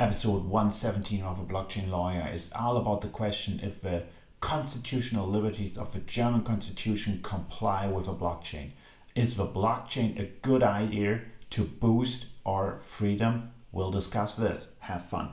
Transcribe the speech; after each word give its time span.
episode 0.00 0.44
117 0.44 1.22
of 1.24 1.40
a 1.40 1.42
blockchain 1.42 1.90
lawyer 1.90 2.30
is 2.32 2.52
all 2.52 2.76
about 2.76 3.00
the 3.00 3.08
question 3.08 3.58
if 3.64 3.80
the 3.80 4.04
constitutional 4.38 5.26
liberties 5.26 5.76
of 5.76 5.92
the 5.92 5.98
German 5.98 6.42
constitution 6.42 7.18
comply 7.24 7.88
with 7.88 8.06
a 8.06 8.14
blockchain. 8.14 8.70
Is 9.16 9.34
the 9.34 9.46
blockchain 9.46 10.20
a 10.20 10.26
good 10.40 10.62
idea 10.62 11.22
to 11.50 11.64
boost 11.64 12.26
our 12.46 12.78
freedom? 12.78 13.50
We'll 13.72 13.90
discuss 13.90 14.34
this. 14.34 14.68
Have 14.78 15.04
fun. 15.04 15.32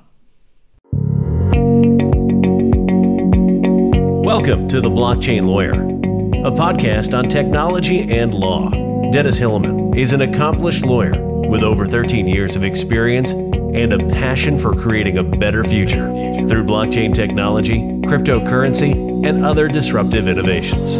Welcome 4.23 4.67
to 4.69 4.81
The 4.81 4.89
Blockchain 4.89 5.45
Lawyer, 5.45 5.73
a 5.73 6.51
podcast 6.51 7.15
on 7.15 7.29
technology 7.29 8.01
and 8.11 8.33
law. 8.33 8.71
Dennis 9.11 9.39
Hillemann 9.39 9.95
is 9.95 10.11
an 10.11 10.21
accomplished 10.21 10.83
lawyer 10.83 11.13
with 11.47 11.61
over 11.61 11.85
13 11.85 12.25
years 12.25 12.55
of 12.55 12.63
experience 12.63 13.31
and 13.75 13.93
a 13.93 13.99
passion 14.07 14.57
for 14.57 14.73
creating 14.73 15.17
a 15.17 15.23
better 15.23 15.63
future 15.63 16.09
through 16.47 16.63
blockchain 16.63 17.13
technology, 17.13 17.79
cryptocurrency, 18.03 19.25
and 19.27 19.45
other 19.45 19.67
disruptive 19.67 20.27
innovations. 20.27 20.97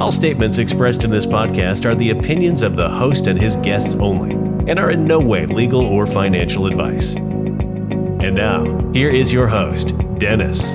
All 0.00 0.10
statements 0.10 0.58
expressed 0.58 1.04
in 1.04 1.10
this 1.10 1.26
podcast 1.26 1.84
are 1.84 1.94
the 1.94 2.10
opinions 2.10 2.62
of 2.62 2.74
the 2.74 2.88
host 2.88 3.28
and 3.28 3.40
his 3.40 3.54
guests 3.56 3.94
only 3.94 4.32
and 4.68 4.78
are 4.78 4.90
in 4.90 5.04
no 5.04 5.20
way 5.20 5.46
legal 5.46 5.82
or 5.82 6.06
financial 6.06 6.66
advice. 6.66 7.14
And 7.14 8.34
now, 8.34 8.90
here 8.92 9.10
is 9.10 9.32
your 9.32 9.46
host, 9.46 9.94
Dennis. 10.18 10.74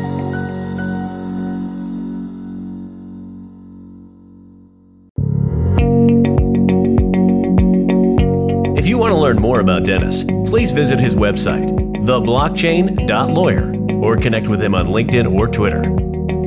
More 9.57 9.63
about 9.63 9.85
Dennis, 9.85 10.23
please 10.45 10.71
visit 10.71 10.99
his 10.99 11.15
website, 11.15 11.67
theblockchain.lawyer, 12.05 13.95
or 14.03 14.15
connect 14.15 14.47
with 14.47 14.61
him 14.61 14.75
on 14.75 14.85
LinkedIn 14.85 15.33
or 15.33 15.47
Twitter. 15.47 15.81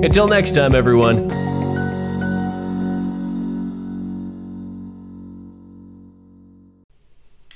Until 0.04 0.28
next 0.28 0.54
time, 0.54 0.76
everyone. 0.76 1.28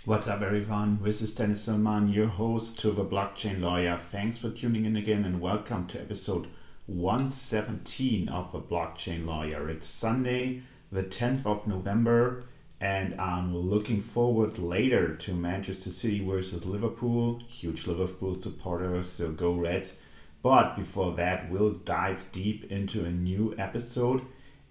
What's 0.05 0.27
up, 0.27 0.42
everyone? 0.42 0.98
This 1.02 1.22
is 1.22 1.32
Dennis 1.32 1.69
Hillemann, 1.69 2.12
your 2.12 2.27
host 2.27 2.80
to 2.80 2.91
the 2.91 3.05
Blockchain 3.05 3.60
Lawyer. 3.60 4.00
Thanks 4.10 4.36
for 4.36 4.50
tuning 4.50 4.84
in 4.84 4.97
again 4.97 5.25
and 5.25 5.41
welcome 5.41 5.86
to 5.86 6.00
episode 6.00 6.48
117 6.86 8.28
of 8.28 8.50
the 8.50 8.60
Blockchain 8.60 9.25
Lawyer. 9.25 9.70
It's 9.70 9.86
Sunday, 9.86 10.62
the 10.91 11.05
10th 11.05 11.47
of 11.47 11.69
November, 11.69 12.42
and 12.84 13.18
I'm 13.18 13.56
looking 13.56 14.02
forward 14.02 14.58
later 14.58 15.16
to 15.16 15.32
Manchester 15.32 15.88
City 15.88 16.22
versus 16.22 16.66
Liverpool. 16.66 17.41
Huge 17.48 17.86
Liverpool 17.86 18.38
supporter, 18.38 19.02
so 19.02 19.30
go 19.32 19.54
Reds. 19.54 19.96
But 20.42 20.76
before 20.76 21.14
that, 21.14 21.50
we'll 21.50 21.70
dive 21.70 22.30
deep 22.30 22.70
into 22.70 23.06
a 23.06 23.10
new 23.10 23.54
episode. 23.56 24.20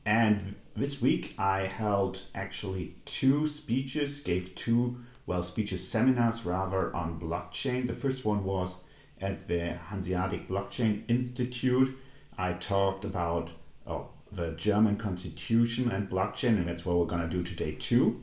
And 0.06 0.54
this 0.76 1.02
week, 1.02 1.34
I 1.40 1.62
held 1.62 2.22
actually 2.36 2.98
two 3.06 3.48
speeches, 3.48 4.20
gave 4.20 4.54
two, 4.54 5.00
well, 5.26 5.42
speeches, 5.42 5.90
seminars 5.90 6.46
rather, 6.46 6.96
on 6.96 7.20
blockchain. 7.20 7.88
The 7.88 7.94
first 7.94 8.26
one 8.26 8.44
was 8.44 8.84
at 9.22 9.48
the 9.48 9.74
Hanseatic 9.90 10.48
Blockchain 10.48 11.02
Institute. 11.08 11.98
I 12.38 12.54
talked 12.54 13.06
about, 13.06 13.50
oh, 13.88 14.10
the 14.36 14.52
German 14.52 14.98
constitution 14.98 15.92
and 15.92 16.10
blockchain, 16.10 16.58
and 16.58 16.68
that's 16.68 16.86
what 16.86 16.98
we're 16.98 17.06
gonna 17.06 17.28
do 17.28 17.44
today 17.44 17.74
too. 17.74 18.22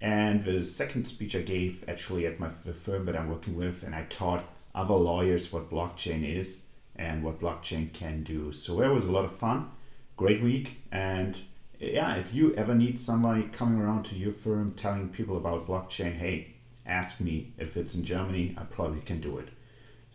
And 0.00 0.44
the 0.44 0.62
second 0.62 1.06
speech 1.06 1.34
I 1.34 1.42
gave 1.42 1.84
actually 1.88 2.26
at 2.26 2.38
my 2.38 2.48
firm 2.48 3.06
that 3.06 3.16
I'm 3.16 3.28
working 3.28 3.56
with, 3.56 3.82
and 3.82 3.94
I 3.94 4.04
taught 4.04 4.44
other 4.74 4.94
lawyers 4.94 5.52
what 5.52 5.70
blockchain 5.70 6.22
is 6.38 6.62
and 6.96 7.22
what 7.22 7.40
blockchain 7.40 7.92
can 7.92 8.22
do. 8.22 8.52
So 8.52 8.76
that 8.76 8.92
was 8.92 9.06
a 9.06 9.12
lot 9.12 9.24
of 9.24 9.36
fun, 9.36 9.70
great 10.16 10.42
week, 10.42 10.78
and 10.92 11.38
yeah, 11.80 12.16
if 12.16 12.34
you 12.34 12.54
ever 12.54 12.74
need 12.74 12.98
somebody 12.98 13.44
coming 13.44 13.80
around 13.80 14.04
to 14.06 14.16
your 14.16 14.32
firm 14.32 14.72
telling 14.72 15.08
people 15.10 15.36
about 15.36 15.66
blockchain, 15.66 16.16
hey, 16.16 16.54
ask 16.84 17.20
me. 17.20 17.52
If 17.56 17.76
it's 17.76 17.94
in 17.94 18.04
Germany, 18.04 18.54
I 18.58 18.64
probably 18.64 19.00
can 19.00 19.20
do 19.20 19.38
it. 19.38 19.48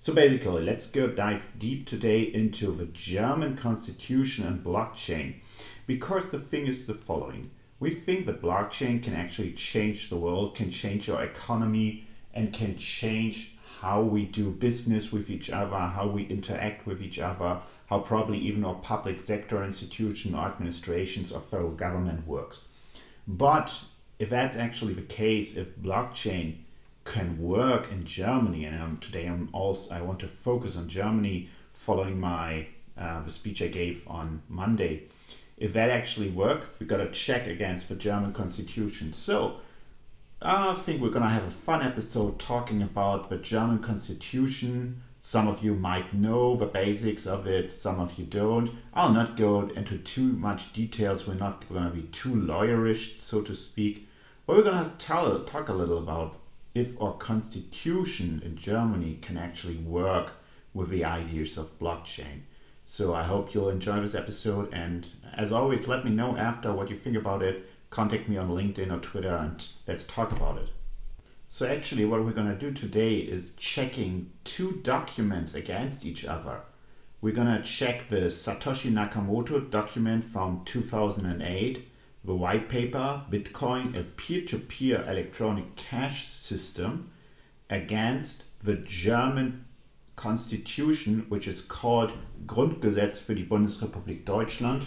So 0.03 0.13
basically, 0.13 0.63
let's 0.63 0.85
go 0.87 1.07
dive 1.07 1.47
deep 1.57 1.87
today 1.87 2.23
into 2.23 2.75
the 2.75 2.87
German 2.87 3.55
constitution 3.55 4.45
and 4.45 4.61
blockchain. 4.61 5.35
Because 5.87 6.25
the 6.25 6.41
thing 6.41 6.67
is 6.67 6.85
the 6.85 6.93
following 6.93 7.51
we 7.79 7.89
think 7.89 8.25
that 8.25 8.41
blockchain 8.41 9.01
can 9.01 9.13
actually 9.13 9.53
change 9.53 10.09
the 10.09 10.17
world, 10.17 10.55
can 10.55 10.71
change 10.71 11.09
our 11.09 11.23
economy, 11.23 12.05
and 12.33 12.51
can 12.51 12.77
change 12.77 13.55
how 13.79 14.01
we 14.01 14.25
do 14.25 14.51
business 14.51 15.13
with 15.13 15.29
each 15.29 15.49
other, 15.49 15.77
how 15.77 16.05
we 16.07 16.23
interact 16.23 16.85
with 16.85 17.01
each 17.01 17.19
other, 17.19 17.61
how 17.85 17.99
probably 17.99 18.39
even 18.39 18.65
our 18.65 18.75
public 18.75 19.21
sector 19.21 19.63
institution 19.63 20.35
or 20.35 20.47
administrations 20.47 21.31
or 21.31 21.39
federal 21.39 21.71
government 21.71 22.27
works. 22.27 22.65
But 23.25 23.81
if 24.19 24.29
that's 24.29 24.57
actually 24.57 24.95
the 24.95 25.01
case, 25.03 25.55
if 25.55 25.77
blockchain 25.77 26.57
can 27.05 27.37
work 27.39 27.91
in 27.91 28.05
Germany, 28.05 28.65
and 28.65 29.01
today 29.01 29.25
I'm 29.25 29.49
also 29.51 29.93
I 29.93 30.01
want 30.01 30.19
to 30.21 30.27
focus 30.27 30.77
on 30.77 30.87
Germany 30.87 31.49
following 31.73 32.19
my 32.19 32.67
uh, 32.97 33.23
the 33.23 33.31
speech 33.31 33.61
I 33.61 33.67
gave 33.67 34.07
on 34.07 34.41
Monday. 34.47 35.03
If 35.57 35.73
that 35.73 35.89
actually 35.89 36.29
work, 36.29 36.67
we 36.79 36.85
got 36.85 36.97
to 36.97 37.11
check 37.11 37.47
against 37.47 37.89
the 37.89 37.95
German 37.95 38.33
constitution. 38.33 39.13
So 39.13 39.57
I 40.41 40.73
think 40.73 41.01
we're 41.01 41.09
gonna 41.09 41.29
have 41.29 41.45
a 41.45 41.51
fun 41.51 41.81
episode 41.81 42.37
talking 42.37 42.81
about 42.81 43.29
the 43.29 43.37
German 43.37 43.79
constitution. 43.79 45.01
Some 45.19 45.47
of 45.47 45.63
you 45.63 45.73
might 45.73 46.13
know 46.13 46.57
the 46.57 46.65
basics 46.65 47.25
of 47.25 47.47
it, 47.47 47.71
some 47.71 47.97
of 48.01 48.19
you 48.19 48.25
don't. 48.25 48.71
I'll 48.93 49.13
not 49.13 49.37
go 49.37 49.69
into 49.69 49.97
too 49.97 50.33
much 50.33 50.73
details. 50.73 51.25
We're 51.25 51.35
not 51.35 51.67
gonna 51.69 51.91
be 51.91 52.03
too 52.03 52.35
lawyerish, 52.35 53.21
so 53.21 53.41
to 53.41 53.55
speak. 53.55 54.09
But 54.45 54.57
we're 54.57 54.63
gonna 54.63 54.91
tell, 54.99 55.39
talk 55.45 55.69
a 55.69 55.73
little 55.73 55.97
about 55.97 56.35
if 56.73 56.99
our 57.01 57.13
constitution 57.13 58.41
in 58.43 58.55
Germany 58.55 59.19
can 59.21 59.37
actually 59.37 59.77
work 59.77 60.33
with 60.73 60.89
the 60.89 61.05
ideas 61.05 61.57
of 61.57 61.77
blockchain. 61.79 62.41
So 62.85 63.13
I 63.13 63.23
hope 63.23 63.53
you'll 63.53 63.69
enjoy 63.69 64.01
this 64.01 64.15
episode. 64.15 64.73
And 64.73 65.05
as 65.37 65.51
always, 65.51 65.87
let 65.87 66.03
me 66.03 66.11
know 66.11 66.35
after 66.35 66.73
what 66.73 66.89
you 66.89 66.97
think 66.97 67.15
about 67.15 67.43
it. 67.43 67.69
Contact 67.89 68.27
me 68.27 68.37
on 68.37 68.49
LinkedIn 68.49 68.91
or 68.91 68.99
Twitter 68.99 69.35
and 69.35 69.65
let's 69.87 70.07
talk 70.07 70.31
about 70.31 70.57
it. 70.57 70.69
So 71.47 71.67
actually 71.67 72.05
what 72.05 72.25
we're 72.25 72.31
going 72.31 72.47
to 72.47 72.57
do 72.57 72.71
today 72.71 73.17
is 73.17 73.53
checking 73.55 74.31
two 74.43 74.79
documents 74.83 75.53
against 75.53 76.05
each 76.05 76.25
other. 76.25 76.61
We're 77.21 77.35
going 77.35 77.55
to 77.55 77.61
check 77.61 78.09
the 78.09 78.25
Satoshi 78.25 78.91
Nakamoto 78.91 79.69
document 79.69 80.23
from 80.23 80.63
2008 80.65 81.87
the 82.25 82.33
white 82.33 82.69
paper 82.69 83.21
Bitcoin, 83.29 83.99
a 83.99 84.03
peer 84.03 84.45
to 84.45 84.57
peer 84.57 85.03
electronic 85.07 85.75
cash 85.75 86.27
system, 86.27 87.11
against 87.69 88.45
the 88.63 88.75
German 88.75 89.65
constitution, 90.15 91.25
which 91.29 91.47
is 91.47 91.61
called 91.61 92.13
Grundgesetz 92.45 93.19
für 93.19 93.35
die 93.35 93.45
Bundesrepublik 93.45 94.25
Deutschland. 94.25 94.83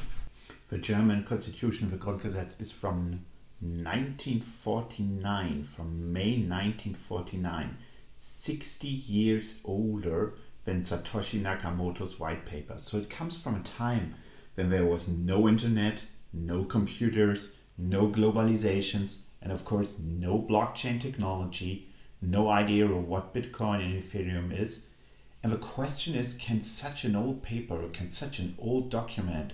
The 0.68 0.78
German 0.78 1.24
constitution, 1.24 1.90
the 1.90 1.96
Grundgesetz, 1.96 2.60
is 2.60 2.72
from 2.72 3.20
1949, 3.60 5.64
from 5.64 6.12
May 6.12 6.38
1949, 6.38 7.76
60 8.18 8.88
years 8.88 9.60
older 9.64 10.34
than 10.64 10.80
Satoshi 10.80 11.40
Nakamoto's 11.40 12.18
white 12.18 12.44
paper. 12.44 12.76
So 12.78 12.98
it 12.98 13.08
comes 13.08 13.36
from 13.36 13.54
a 13.54 13.60
time 13.60 14.16
when 14.54 14.70
there 14.70 14.86
was 14.86 15.06
no 15.08 15.48
internet, 15.48 16.00
no 16.32 16.64
computers, 16.64 17.54
no 17.78 18.08
globalizations, 18.08 19.18
and 19.42 19.52
of 19.52 19.64
course, 19.64 19.98
no 19.98 20.38
blockchain 20.38 21.00
technology, 21.00 21.88
no 22.20 22.48
idea 22.48 22.86
of 22.86 23.06
what 23.06 23.34
Bitcoin 23.34 23.84
and 23.84 24.02
Ethereum 24.02 24.58
is. 24.58 24.82
And 25.42 25.52
the 25.52 25.58
question 25.58 26.14
is 26.14 26.34
can 26.34 26.62
such 26.62 27.04
an 27.04 27.14
old 27.14 27.42
paper, 27.42 27.88
can 27.92 28.08
such 28.08 28.38
an 28.38 28.56
old 28.58 28.90
document, 28.90 29.52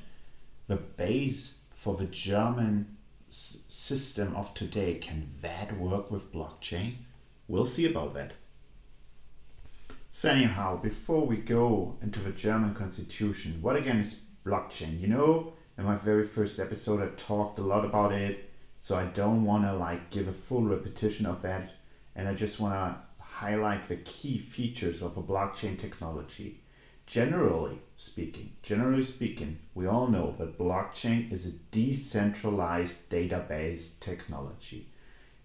the 0.66 0.76
base 0.76 1.54
for 1.70 1.96
the 1.96 2.06
German 2.06 2.96
s- 3.28 3.58
system 3.68 4.34
of 4.36 4.54
today, 4.54 4.94
can 4.94 5.28
that 5.42 5.78
work 5.78 6.10
with 6.10 6.32
blockchain? 6.32 6.94
We'll 7.48 7.66
see 7.66 7.86
about 7.86 8.14
that. 8.14 8.32
So, 10.10 10.28
anyhow, 10.28 10.76
before 10.76 11.26
we 11.26 11.38
go 11.38 11.96
into 12.02 12.20
the 12.20 12.32
German 12.32 12.75
constitution, 12.75 13.58
what 13.62 13.76
again 13.76 13.98
is 13.98 14.20
blockchain? 14.44 15.00
You 15.00 15.08
know, 15.08 15.54
in 15.78 15.84
my 15.84 15.94
very 15.94 16.24
first 16.24 16.60
episode, 16.60 17.02
I 17.02 17.08
talked 17.16 17.58
a 17.58 17.62
lot 17.62 17.84
about 17.84 18.12
it, 18.12 18.50
so 18.76 18.96
I 18.96 19.04
don't 19.04 19.44
want 19.44 19.64
to 19.64 19.72
like 19.72 20.10
give 20.10 20.28
a 20.28 20.32
full 20.32 20.62
repetition 20.62 21.24
of 21.26 21.42
that, 21.42 21.72
and 22.14 22.28
I 22.28 22.34
just 22.34 22.60
want 22.60 22.74
to 22.74 23.22
highlight 23.22 23.88
the 23.88 23.96
key 23.96 24.38
features 24.38 25.02
of 25.02 25.16
a 25.16 25.22
blockchain 25.22 25.78
technology. 25.78 26.60
Generally 27.06 27.78
speaking, 27.96 28.52
generally 28.62 29.02
speaking, 29.02 29.58
we 29.74 29.86
all 29.86 30.06
know 30.06 30.34
that 30.38 30.58
blockchain 30.58 31.32
is 31.32 31.46
a 31.46 31.50
decentralized 31.70 33.08
database 33.10 33.98
technology. 33.98 34.88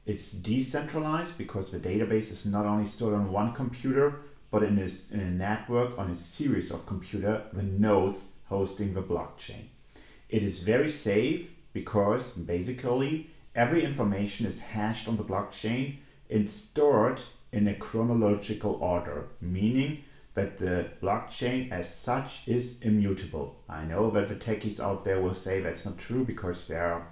It's 0.06 0.32
decentralized 0.32 1.38
because 1.38 1.72
the 1.72 1.80
database 1.80 2.32
is 2.32 2.46
not 2.46 2.66
only 2.66 2.86
stored 2.86 3.16
on 3.16 3.32
one 3.32 3.54
computer, 3.54 4.22
but 4.52 4.64
in, 4.64 4.76
this, 4.76 5.12
in 5.12 5.20
a 5.20 5.30
network 5.30 5.98
on 5.98 6.10
a 6.10 6.16
series 6.16 6.72
of 6.72 6.86
computer, 6.86 7.44
the 7.52 7.64
nodes 7.64 8.30
hosting 8.46 8.94
the 8.94 9.02
blockchain. 9.02 9.66
It 10.30 10.44
is 10.44 10.60
very 10.60 10.90
safe 10.90 11.54
because 11.74 12.32
basically 12.32 13.30
every 13.56 13.84
information 13.84 14.46
is 14.46 14.60
hashed 14.60 15.08
on 15.08 15.16
the 15.16 15.24
blockchain 15.24 15.98
and 16.30 16.50
stored 16.50 17.22
in 17.52 17.68
a 17.68 17.74
chronological 17.74 18.74
order, 18.82 19.28
meaning 19.40 20.04
that 20.34 20.58
the 20.58 20.88
blockchain 21.02 21.72
as 21.72 21.94
such 21.94 22.48
is 22.48 22.80
immutable. 22.82 23.56
I 23.68 23.86
know 23.86 24.12
that 24.12 24.28
the 24.28 24.36
techies 24.36 24.80
out 24.80 25.04
there 25.04 25.20
will 25.22 25.34
say 25.34 25.62
that's 25.62 25.86
not 25.86 25.98
true 25.98 26.24
because 26.24 26.68
there 26.68 26.92
are 26.92 27.08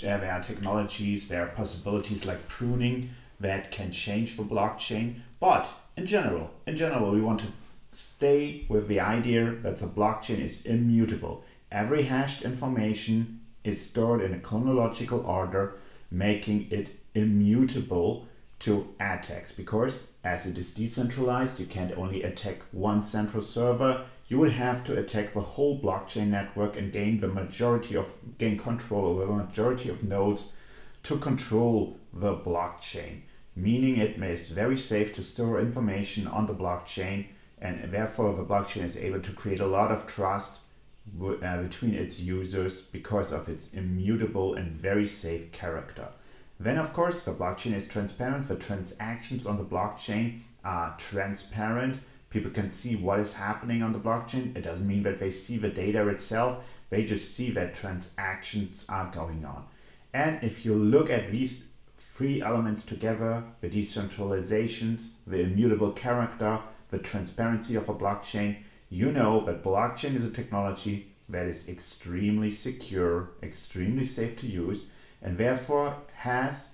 there 0.00 0.32
are 0.32 0.42
technologies, 0.42 1.26
there 1.26 1.42
are 1.42 1.48
possibilities 1.48 2.26
like 2.26 2.46
pruning 2.46 3.10
that 3.40 3.72
can 3.72 3.90
change 3.90 4.36
the 4.36 4.44
blockchain. 4.44 5.16
But 5.40 5.66
in 5.96 6.06
general, 6.06 6.50
in 6.66 6.76
general, 6.76 7.10
we 7.10 7.20
want 7.20 7.40
to 7.40 7.46
stay 7.92 8.66
with 8.68 8.86
the 8.86 9.00
idea 9.00 9.50
that 9.62 9.78
the 9.78 9.88
blockchain 9.88 10.38
is 10.38 10.64
immutable. 10.64 11.42
Every 11.72 12.02
hashed 12.02 12.42
information 12.42 13.40
is 13.62 13.84
stored 13.84 14.22
in 14.22 14.34
a 14.34 14.40
chronological 14.40 15.20
order, 15.20 15.76
making 16.10 16.66
it 16.70 16.90
immutable 17.14 18.26
to 18.60 18.92
attacks 19.00 19.52
because 19.52 20.06
as 20.22 20.46
it 20.46 20.58
is 20.58 20.74
decentralized, 20.74 21.58
you 21.58 21.66
can't 21.66 21.96
only 21.96 22.22
attack 22.22 22.62
one 22.72 23.02
central 23.02 23.42
server. 23.42 24.04
You 24.28 24.38
will 24.38 24.50
have 24.50 24.84
to 24.84 24.98
attack 24.98 25.32
the 25.32 25.40
whole 25.40 25.80
blockchain 25.80 26.26
network 26.28 26.76
and 26.76 26.92
gain 26.92 27.18
the 27.18 27.28
majority 27.28 27.96
of 27.96 28.12
gain 28.38 28.58
control 28.58 29.06
over 29.06 29.26
the 29.26 29.44
majority 29.44 29.88
of 29.88 30.04
nodes 30.04 30.52
to 31.04 31.18
control 31.18 31.96
the 32.12 32.34
blockchain. 32.34 33.22
Meaning 33.56 33.96
it 33.96 34.22
is 34.22 34.50
very 34.50 34.76
safe 34.76 35.12
to 35.14 35.22
store 35.22 35.58
information 35.60 36.26
on 36.26 36.46
the 36.46 36.54
blockchain 36.54 37.26
and 37.60 37.92
therefore 37.92 38.34
the 38.34 38.44
blockchain 38.44 38.84
is 38.84 38.96
able 38.96 39.20
to 39.20 39.32
create 39.32 39.60
a 39.60 39.66
lot 39.66 39.90
of 39.90 40.06
trust 40.06 40.60
uh, 41.20 41.62
between 41.62 41.94
its 41.94 42.20
users 42.20 42.80
because 42.80 43.32
of 43.32 43.48
its 43.48 43.72
immutable 43.74 44.54
and 44.54 44.72
very 44.72 45.06
safe 45.06 45.50
character. 45.52 46.08
Then, 46.58 46.76
of 46.76 46.92
course, 46.92 47.22
the 47.22 47.32
blockchain 47.32 47.74
is 47.74 47.88
transparent. 47.88 48.46
The 48.46 48.56
transactions 48.56 49.46
on 49.46 49.56
the 49.56 49.64
blockchain 49.64 50.40
are 50.64 50.94
transparent. 50.98 51.98
People 52.28 52.50
can 52.50 52.68
see 52.68 52.96
what 52.96 53.18
is 53.18 53.34
happening 53.34 53.82
on 53.82 53.92
the 53.92 53.98
blockchain. 53.98 54.56
It 54.56 54.62
doesn't 54.62 54.86
mean 54.86 55.02
that 55.04 55.18
they 55.18 55.30
see 55.30 55.56
the 55.56 55.68
data 55.68 56.06
itself, 56.08 56.64
they 56.90 57.04
just 57.04 57.34
see 57.34 57.50
that 57.52 57.74
transactions 57.74 58.84
are 58.88 59.10
going 59.12 59.44
on. 59.44 59.64
And 60.12 60.42
if 60.42 60.64
you 60.64 60.74
look 60.74 61.08
at 61.08 61.30
these 61.30 61.64
three 61.94 62.42
elements 62.42 62.82
together 62.82 63.42
the 63.60 63.70
decentralizations, 63.70 65.10
the 65.26 65.40
immutable 65.40 65.92
character, 65.92 66.58
the 66.90 66.98
transparency 66.98 67.76
of 67.76 67.88
a 67.88 67.94
blockchain 67.94 68.56
you 68.90 69.12
know 69.12 69.40
that 69.46 69.62
blockchain 69.62 70.16
is 70.16 70.24
a 70.24 70.30
technology 70.30 71.12
that 71.28 71.46
is 71.46 71.68
extremely 71.68 72.50
secure, 72.50 73.30
extremely 73.42 74.04
safe 74.04 74.36
to 74.38 74.48
use 74.48 74.86
and 75.22 75.38
therefore 75.38 75.96
has 76.16 76.70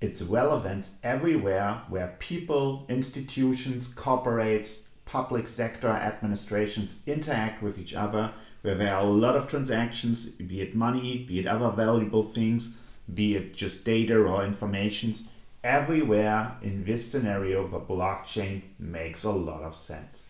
its 0.00 0.22
relevance 0.22 0.92
everywhere 1.02 1.82
where 1.88 2.14
people, 2.18 2.84
institutions, 2.88 3.92
corporates, 3.94 4.82
public 5.06 5.48
sector 5.48 5.88
administrations 5.88 7.02
interact 7.06 7.62
with 7.62 7.78
each 7.78 7.94
other, 7.94 8.30
where 8.60 8.74
there 8.74 8.94
are 8.94 9.02
a 9.02 9.10
lot 9.10 9.34
of 9.34 9.48
transactions, 9.48 10.26
be 10.26 10.60
it 10.60 10.74
money, 10.74 11.24
be 11.26 11.40
it 11.40 11.46
other 11.46 11.70
valuable 11.70 12.24
things, 12.24 12.76
be 13.12 13.36
it 13.36 13.54
just 13.54 13.84
data 13.84 14.16
or 14.16 14.44
informations. 14.44 15.24
Everywhere 15.64 16.56
in 16.62 16.84
this 16.84 17.10
scenario, 17.10 17.66
the 17.66 17.80
blockchain 17.80 18.62
makes 18.78 19.24
a 19.24 19.30
lot 19.30 19.62
of 19.62 19.74
sense. 19.74 20.24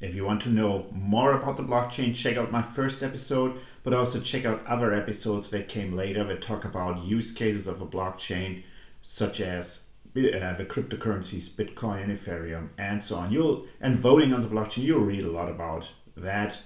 If 0.00 0.14
you 0.14 0.24
want 0.24 0.40
to 0.42 0.48
know 0.48 0.86
more 0.92 1.32
about 1.32 1.58
the 1.58 1.62
blockchain, 1.62 2.14
check 2.14 2.38
out 2.38 2.50
my 2.50 2.62
first 2.62 3.02
episode, 3.02 3.60
but 3.82 3.92
also 3.92 4.18
check 4.20 4.46
out 4.46 4.66
other 4.66 4.94
episodes 4.94 5.50
that 5.50 5.68
came 5.68 5.94
later 5.94 6.24
that 6.24 6.40
talk 6.40 6.64
about 6.64 7.04
use 7.04 7.32
cases 7.32 7.66
of 7.66 7.82
a 7.82 7.86
blockchain, 7.86 8.62
such 9.02 9.40
as 9.40 9.82
uh, 10.16 10.56
the 10.56 10.66
cryptocurrencies, 10.66 11.50
Bitcoin 11.50 12.04
and 12.04 12.18
Ethereum, 12.18 12.70
and 12.78 13.02
so 13.02 13.16
on. 13.16 13.30
You'll 13.30 13.66
and 13.80 13.98
voting 13.98 14.32
on 14.32 14.40
the 14.40 14.48
blockchain, 14.48 14.84
you'll 14.84 15.00
read 15.00 15.22
a 15.22 15.30
lot 15.30 15.50
about 15.50 15.86
that, 16.16 16.58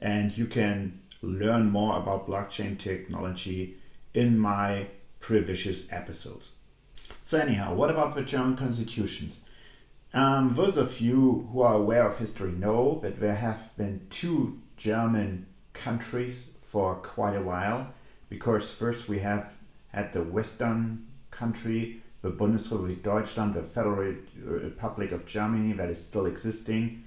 and 0.00 0.36
you 0.36 0.46
can 0.46 1.00
learn 1.22 1.70
more 1.70 1.96
about 1.96 2.28
blockchain 2.28 2.78
technology 2.78 3.76
in 4.12 4.38
my 4.38 4.88
previous 5.20 5.90
episodes. 5.92 6.52
So 7.22 7.38
anyhow, 7.38 7.74
what 7.74 7.90
about 7.90 8.14
the 8.14 8.22
German 8.22 8.56
constitutions? 8.56 9.41
Um, 10.14 10.54
those 10.54 10.76
of 10.76 11.00
you 11.00 11.48
who 11.52 11.62
are 11.62 11.74
aware 11.74 12.06
of 12.06 12.18
history 12.18 12.52
know 12.52 13.00
that 13.02 13.18
there 13.18 13.34
have 13.34 13.74
been 13.76 14.06
two 14.10 14.60
German 14.76 15.46
countries 15.72 16.52
for 16.60 16.96
quite 16.96 17.34
a 17.34 17.42
while, 17.42 17.94
because 18.28 18.70
first 18.70 19.08
we 19.08 19.20
have 19.20 19.54
had 19.88 20.12
the 20.12 20.22
Western 20.22 21.06
country, 21.30 22.02
the 22.20 22.30
Bundesrepublik 22.30 23.02
Deutschland, 23.02 23.54
the 23.54 23.62
Federal 23.62 24.14
Republic 24.44 25.12
of 25.12 25.24
Germany 25.24 25.72
that 25.72 25.88
is 25.88 26.02
still 26.02 26.26
existing, 26.26 27.04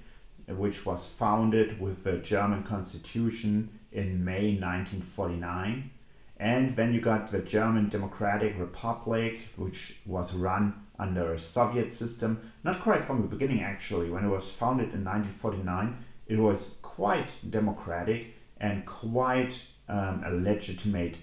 which 0.48 0.84
was 0.84 1.06
founded 1.06 1.80
with 1.80 2.02
the 2.02 2.18
German 2.18 2.64
Constitution 2.64 3.68
in 3.92 4.24
May 4.24 4.58
1949. 4.58 5.90
And 6.38 6.76
then 6.76 6.92
you 6.92 7.00
got 7.00 7.30
the 7.30 7.38
German 7.38 7.88
Democratic 7.88 8.58
Republic, 8.58 9.46
which 9.56 9.96
was 10.04 10.34
run 10.34 10.85
under 10.98 11.32
a 11.32 11.38
Soviet 11.38 11.90
system, 11.90 12.40
not 12.64 12.80
quite 12.80 13.02
from 13.02 13.22
the 13.22 13.28
beginning 13.28 13.62
actually. 13.62 14.10
When 14.10 14.24
it 14.24 14.28
was 14.28 14.50
founded 14.50 14.92
in 14.92 15.04
1949, 15.04 15.96
it 16.26 16.38
was 16.38 16.74
quite 16.82 17.32
democratic 17.50 18.34
and 18.58 18.84
quite 18.86 19.62
um, 19.88 20.22
a 20.24 20.30
legitimate 20.30 21.16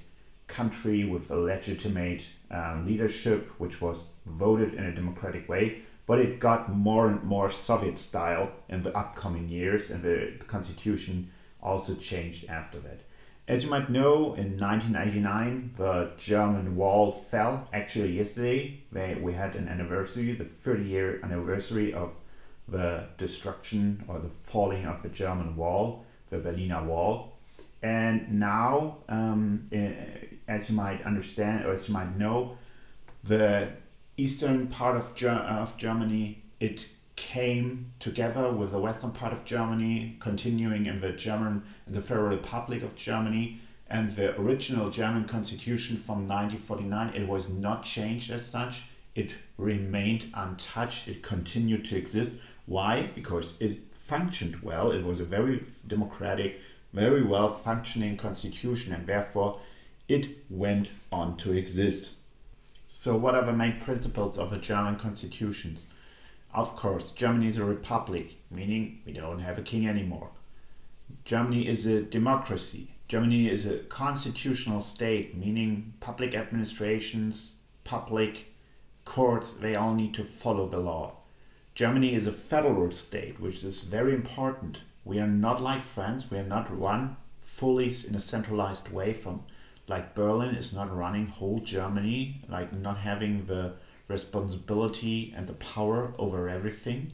country 0.47 1.03
with 1.03 1.31
a 1.31 1.35
legitimate 1.35 2.27
um, 2.51 2.85
leadership, 2.85 3.49
which 3.57 3.81
was 3.81 4.07
voted 4.25 4.75
in 4.75 4.85
a 4.85 4.95
democratic 4.95 5.49
way. 5.49 5.81
But 6.05 6.19
it 6.19 6.39
got 6.39 6.71
more 6.71 7.07
and 7.07 7.23
more 7.23 7.49
Soviet 7.49 7.97
style 7.97 8.51
in 8.69 8.83
the 8.83 8.95
upcoming 8.95 9.47
years, 9.47 9.89
and 9.89 10.03
the 10.03 10.33
constitution 10.45 11.31
also 11.61 11.95
changed 11.95 12.45
after 12.49 12.79
that. 12.79 13.01
As 13.45 13.65
you 13.65 13.69
might 13.69 13.89
know, 13.89 14.35
in 14.35 14.57
1989, 14.57 15.73
the 15.75 16.11
German 16.17 16.77
wall 16.77 17.11
fell. 17.11 17.67
Actually, 17.73 18.13
yesterday 18.13 18.81
they, 18.89 19.15
we 19.15 19.33
had 19.33 19.55
an 19.55 19.67
anniversary, 19.67 20.31
the 20.31 20.45
30 20.45 20.83
year 20.83 21.19
anniversary 21.23 21.93
of 21.93 22.13
the 22.69 23.03
destruction 23.17 24.01
or 24.07 24.19
the 24.19 24.29
falling 24.29 24.85
of 24.85 25.03
the 25.03 25.09
German 25.09 25.57
wall, 25.57 26.05
the 26.29 26.37
Berliner 26.37 26.83
Wall. 26.85 27.37
And 27.81 28.39
now, 28.39 28.99
um, 29.09 29.67
eh, 29.73 29.91
as 30.47 30.69
you 30.69 30.75
might 30.77 31.01
understand 31.01 31.65
or 31.65 31.73
as 31.73 31.89
you 31.89 31.93
might 31.93 32.17
know, 32.17 32.57
the 33.25 33.73
eastern 34.15 34.67
part 34.67 34.95
of, 34.95 35.13
Ger- 35.15 35.29
of 35.29 35.75
Germany, 35.75 36.41
it 36.61 36.87
came 37.23 37.93
together 37.99 38.51
with 38.51 38.71
the 38.71 38.79
western 38.79 39.11
part 39.11 39.31
of 39.31 39.45
Germany, 39.45 40.17
continuing 40.19 40.87
in 40.87 40.99
the 40.99 41.13
German, 41.13 41.63
the 41.87 42.01
Federal 42.01 42.27
Republic 42.27 42.83
of 42.83 42.97
Germany, 42.97 43.61
and 43.87 44.11
the 44.11 44.37
original 44.37 44.89
German 44.89 45.23
constitution 45.23 45.95
from 45.95 46.27
1949. 46.27 47.13
It 47.15 47.25
was 47.25 47.47
not 47.47 47.83
changed 47.83 48.29
as 48.29 48.45
such. 48.45 48.83
It 49.15 49.35
remained 49.57 50.31
untouched. 50.33 51.07
It 51.07 51.23
continued 51.23 51.85
to 51.85 51.95
exist. 51.95 52.31
Why? 52.65 53.09
Because 53.15 53.59
it 53.61 53.79
functioned 53.93 54.61
well. 54.61 54.91
It 54.91 55.05
was 55.05 55.21
a 55.21 55.25
very 55.25 55.63
democratic, 55.87 56.59
very 56.91 57.23
well 57.23 57.47
functioning 57.47 58.17
constitution, 58.17 58.91
and 58.91 59.07
therefore 59.07 59.61
it 60.09 60.27
went 60.49 60.89
on 61.09 61.37
to 61.37 61.53
exist. 61.53 62.09
So, 62.87 63.15
what 63.15 63.33
are 63.33 63.45
the 63.45 63.53
main 63.53 63.79
principles 63.79 64.37
of 64.37 64.51
a 64.51 64.57
German 64.57 64.97
constitutions? 64.97 65.85
Of 66.53 66.75
course, 66.75 67.11
Germany 67.11 67.47
is 67.47 67.57
a 67.57 67.65
republic, 67.65 68.35
meaning 68.51 69.01
we 69.05 69.13
don't 69.13 69.39
have 69.39 69.57
a 69.57 69.63
king 69.63 69.87
anymore. 69.87 70.29
Germany 71.25 71.67
is 71.67 71.85
a 71.85 72.01
democracy. 72.01 72.91
Germany 73.07 73.49
is 73.49 73.65
a 73.65 73.79
constitutional 73.79 74.81
state, 74.81 75.35
meaning 75.35 75.93
public 75.99 76.35
administrations, 76.35 77.57
public 77.83 78.53
courts, 79.05 79.53
they 79.53 79.75
all 79.75 79.93
need 79.93 80.13
to 80.13 80.23
follow 80.23 80.67
the 80.67 80.79
law. 80.79 81.17
Germany 81.75 82.13
is 82.13 82.27
a 82.27 82.31
federal 82.31 82.91
state, 82.91 83.39
which 83.39 83.63
is 83.63 83.81
very 83.81 84.13
important. 84.13 84.81
We 85.03 85.19
are 85.19 85.27
not 85.27 85.61
like 85.61 85.83
France, 85.83 86.29
we 86.29 86.37
are 86.37 86.43
not 86.43 86.79
run 86.79 87.17
fully 87.41 87.93
in 88.07 88.15
a 88.15 88.19
centralized 88.19 88.91
way 88.91 89.13
from 89.13 89.43
like 89.87 90.15
Berlin 90.15 90.55
is 90.55 90.73
not 90.73 90.95
running 90.95 91.27
whole 91.27 91.59
Germany, 91.59 92.41
like 92.47 92.73
not 92.73 92.97
having 92.97 93.45
the 93.47 93.73
responsibility 94.13 95.33
and 95.35 95.47
the 95.47 95.53
power 95.53 96.13
over 96.17 96.47
everything. 96.47 97.11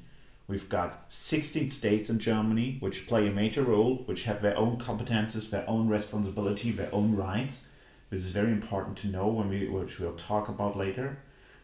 We've 0.47 0.69
got 0.69 1.05
16 1.07 1.71
states 1.71 2.09
in 2.09 2.19
Germany 2.19 2.77
which 2.79 3.07
play 3.07 3.27
a 3.27 3.31
major 3.31 3.63
role, 3.63 4.03
which 4.05 4.23
have 4.23 4.41
their 4.41 4.57
own 4.57 4.77
competences, 4.77 5.49
their 5.49 5.67
own 5.67 5.87
responsibility, 5.87 6.71
their 6.71 6.93
own 6.93 7.15
rights. 7.15 7.67
This 8.09 8.19
is 8.19 8.29
very 8.29 8.51
important 8.51 8.97
to 8.97 9.07
know 9.07 9.27
when 9.27 9.49
we, 9.49 9.67
which 9.67 9.99
we'll 9.99 10.13
talk 10.13 10.49
about 10.49 10.77
later. 10.77 11.19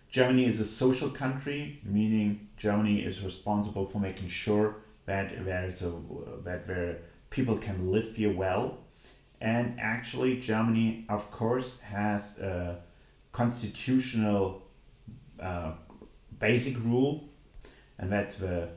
Germany 0.10 0.46
is 0.46 0.60
a 0.60 0.66
social 0.66 1.10
country, 1.10 1.80
meaning 1.84 2.48
Germany 2.58 3.00
is 3.04 3.24
responsible 3.24 3.86
for 3.88 4.00
making 4.00 4.30
sure 4.30 4.76
that 5.06 5.46
there's 5.46 5.82
a 5.82 5.92
that 6.44 6.68
where 6.68 7.00
people 7.30 7.58
can 7.58 7.92
live 7.92 8.16
here 8.16 8.34
well. 8.34 8.78
And 9.42 9.80
actually, 9.80 10.40
Germany, 10.40 11.06
of 11.10 11.30
course, 11.32 11.80
has 11.80 12.40
a 12.40 12.82
constitutional 13.32 14.65
uh, 15.42 15.72
basic 16.40 16.78
rule, 16.84 17.30
and 17.98 18.12
that's 18.12 18.36
the 18.36 18.70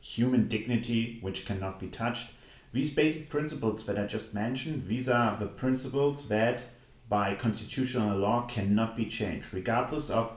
human 0.00 0.48
dignity, 0.48 1.18
which 1.20 1.46
cannot 1.46 1.78
be 1.78 1.88
touched. 1.88 2.30
These 2.72 2.94
basic 2.94 3.28
principles 3.28 3.84
that 3.86 3.98
I 3.98 4.06
just 4.06 4.34
mentioned, 4.34 4.86
these 4.86 5.08
are 5.08 5.36
the 5.36 5.46
principles 5.46 6.28
that 6.28 6.62
by 7.08 7.34
constitutional 7.34 8.16
law 8.18 8.46
cannot 8.46 8.96
be 8.96 9.06
changed, 9.06 9.52
regardless 9.52 10.08
of 10.08 10.32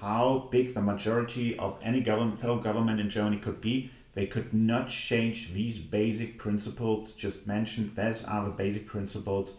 how 0.00 0.48
big 0.50 0.74
the 0.74 0.82
majority 0.82 1.58
of 1.58 1.78
any 1.82 2.00
government, 2.00 2.38
federal 2.38 2.58
government 2.58 3.00
in 3.00 3.08
Germany 3.10 3.38
could 3.38 3.60
be. 3.60 3.90
They 4.14 4.26
could 4.26 4.52
not 4.52 4.88
change 4.88 5.52
these 5.52 5.78
basic 5.78 6.38
principles 6.38 7.12
just 7.12 7.46
mentioned. 7.46 7.96
Those 7.96 8.24
are 8.24 8.44
the 8.44 8.50
basic 8.50 8.86
principles 8.86 9.54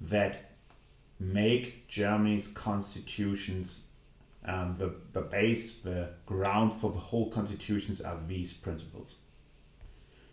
that 0.00 0.52
make 1.18 1.88
Germany's 1.88 2.48
constitutions 2.48 3.86
um, 4.46 4.76
the, 4.78 4.94
the 5.12 5.22
base, 5.22 5.76
the 5.76 6.10
ground 6.24 6.72
for 6.72 6.92
the 6.92 6.98
whole 6.98 7.30
constitutions 7.30 8.00
are 8.00 8.18
these 8.26 8.52
principles. 8.52 9.16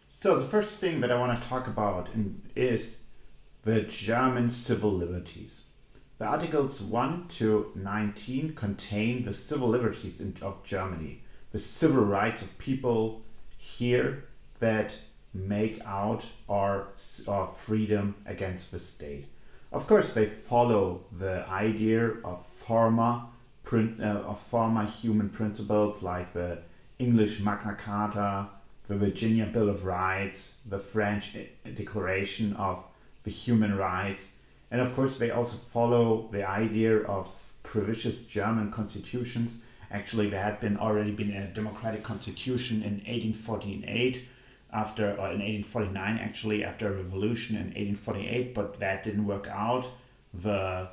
So 0.10 0.38
the 0.38 0.46
first 0.46 0.78
thing 0.78 1.02
that 1.02 1.12
I 1.12 1.20
want 1.20 1.42
to 1.42 1.48
talk 1.48 1.68
about 1.68 2.10
is 2.56 3.00
the 3.64 3.82
German 3.82 4.50
civil 4.50 4.92
liberties. 4.92 5.66
The 6.20 6.26
Articles 6.26 6.82
1 6.82 7.28
to 7.30 7.72
19 7.76 8.54
contain 8.54 9.24
the 9.24 9.34
civil 9.34 9.68
liberties 9.68 10.22
of 10.42 10.64
Germany, 10.64 11.24
the 11.52 11.60
civil 11.60 12.04
rights 12.04 12.42
of 12.42 12.58
people 12.60 13.24
here 13.58 14.26
that 14.60 14.96
make 15.34 15.84
out 15.86 16.30
our, 16.48 16.90
our 17.28 17.48
freedom 17.48 18.16
against 18.26 18.72
the 18.72 18.80
state. 18.80 19.26
Of 19.72 19.88
course, 19.88 20.14
they 20.14 20.28
follow 20.28 21.06
the 21.12 21.50
idea 21.50 22.12
of 22.24 22.46
uh, 23.72 24.04
of 24.04 24.40
former 24.40 24.86
human 24.86 25.30
principles 25.30 26.04
like 26.04 26.34
the 26.34 26.60
English 27.00 27.40
Magna 27.40 27.74
Carta, 27.74 28.48
the 28.88 28.96
Virginia 28.96 29.46
Bill 29.46 29.70
of 29.70 29.86
Rights, 29.86 30.54
the 30.66 30.80
French 30.80 31.36
Declaration 31.64 32.54
of 32.54 32.84
the 33.24 33.32
Human 33.32 33.76
Rights, 33.76 34.36
and 34.70 34.82
of 34.82 34.94
course 34.96 35.18
they 35.18 35.32
also 35.32 35.58
follow 35.58 36.28
the 36.32 36.48
idea 36.48 37.00
of 37.04 37.28
previous 37.64 38.24
German 38.24 38.72
constitutions. 38.72 39.58
Actually, 39.92 40.30
there 40.30 40.42
had 40.42 40.60
been 40.60 40.78
already 40.78 41.12
been 41.12 41.32
a 41.32 41.48
democratic 41.48 42.04
constitution 42.04 42.78
in 42.78 42.94
1848 43.06 44.24
after 44.74 45.06
or 45.12 45.30
in 45.32 45.40
1849 45.40 46.18
actually 46.18 46.64
after 46.64 46.88
a 46.88 46.92
revolution 46.92 47.56
in 47.56 47.66
1848 47.66 48.56
but 48.56 48.80
that 48.80 49.04
didn't 49.04 49.26
work 49.26 49.48
out 49.48 49.88
the 50.34 50.88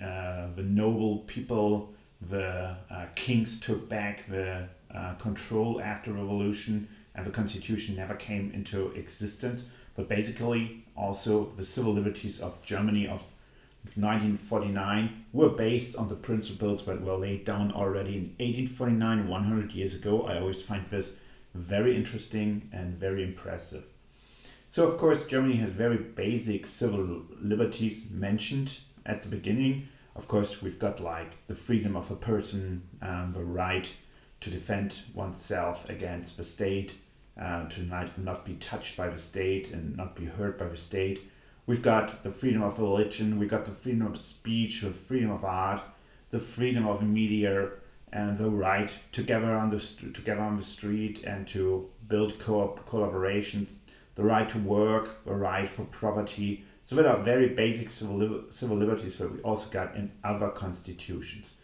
uh, 0.00 0.46
the 0.54 0.62
noble 0.62 1.18
people 1.26 1.92
the 2.28 2.76
uh, 2.90 3.06
kings 3.14 3.60
took 3.60 3.88
back 3.88 4.28
the 4.28 4.68
uh, 4.94 5.14
control 5.14 5.80
after 5.80 6.12
revolution 6.12 6.88
and 7.14 7.26
the 7.26 7.30
constitution 7.30 7.96
never 7.96 8.14
came 8.14 8.50
into 8.52 8.90
existence. 8.92 9.66
But 9.96 10.08
basically, 10.08 10.84
also 10.96 11.46
the 11.56 11.64
civil 11.64 11.92
liberties 11.92 12.40
of 12.40 12.62
Germany 12.62 13.06
of 13.06 13.22
1949 13.94 15.24
were 15.32 15.50
based 15.50 15.94
on 15.96 16.08
the 16.08 16.14
principles 16.14 16.84
that 16.86 17.02
were 17.02 17.16
laid 17.16 17.44
down 17.44 17.70
already 17.72 18.16
in 18.16 18.22
1849, 18.38 19.28
100 19.28 19.72
years 19.72 19.94
ago. 19.94 20.22
I 20.22 20.38
always 20.38 20.62
find 20.62 20.86
this 20.86 21.16
very 21.54 21.96
interesting 21.96 22.68
and 22.72 22.98
very 22.98 23.22
impressive. 23.22 23.84
So, 24.66 24.88
of 24.88 24.98
course, 24.98 25.26
Germany 25.26 25.56
has 25.56 25.70
very 25.70 25.98
basic 25.98 26.66
civil 26.66 27.22
liberties 27.40 28.10
mentioned 28.10 28.78
at 29.06 29.22
the 29.22 29.28
beginning. 29.28 29.88
Of 30.16 30.28
course, 30.28 30.62
we've 30.62 30.78
got 30.78 31.00
like 31.00 31.46
the 31.48 31.54
freedom 31.54 31.96
of 31.96 32.10
a 32.10 32.16
person, 32.16 32.82
um, 33.02 33.32
the 33.32 33.44
right 33.44 33.92
to 34.40 34.50
defend 34.50 34.94
oneself 35.12 35.88
against 35.88 36.36
the 36.36 36.44
state, 36.44 36.92
uh, 37.40 37.68
to 37.70 37.82
not, 37.82 38.16
not 38.16 38.44
be 38.44 38.54
touched 38.54 38.96
by 38.96 39.08
the 39.08 39.18
state 39.18 39.72
and 39.72 39.96
not 39.96 40.14
be 40.14 40.26
hurt 40.26 40.58
by 40.58 40.68
the 40.68 40.76
state. 40.76 41.30
We've 41.66 41.82
got 41.82 42.22
the 42.22 42.30
freedom 42.30 42.62
of 42.62 42.78
religion, 42.78 43.38
we've 43.38 43.48
got 43.48 43.64
the 43.64 43.70
freedom 43.72 44.06
of 44.06 44.18
speech, 44.18 44.82
the 44.82 44.90
freedom 44.90 45.30
of 45.30 45.44
art, 45.44 45.82
the 46.30 46.38
freedom 46.38 46.86
of 46.86 47.02
media, 47.02 47.70
and 48.12 48.38
the 48.38 48.50
right 48.50 48.90
to 49.12 49.22
gather 49.22 49.52
on 49.52 49.70
the 49.70 49.80
st- 49.80 50.14
to 50.14 50.20
gather 50.20 50.42
on 50.42 50.56
the 50.56 50.62
street 50.62 51.24
and 51.24 51.48
to 51.48 51.90
build 52.06 52.38
co- 52.38 52.78
collaborations, 52.86 53.74
the 54.14 54.22
right 54.22 54.48
to 54.50 54.58
work, 54.58 55.24
the 55.24 55.32
right 55.32 55.68
for 55.68 55.84
property. 55.86 56.64
So 56.84 56.94
there 56.94 57.08
are 57.08 57.22
very 57.22 57.48
basic 57.48 57.88
civil, 57.88 58.16
li- 58.16 58.42
civil 58.50 58.76
liberties 58.76 59.16
that 59.16 59.32
we 59.32 59.40
also 59.40 59.70
got 59.70 59.96
in 59.96 60.12
other 60.22 60.50
constitutions. 60.50 61.54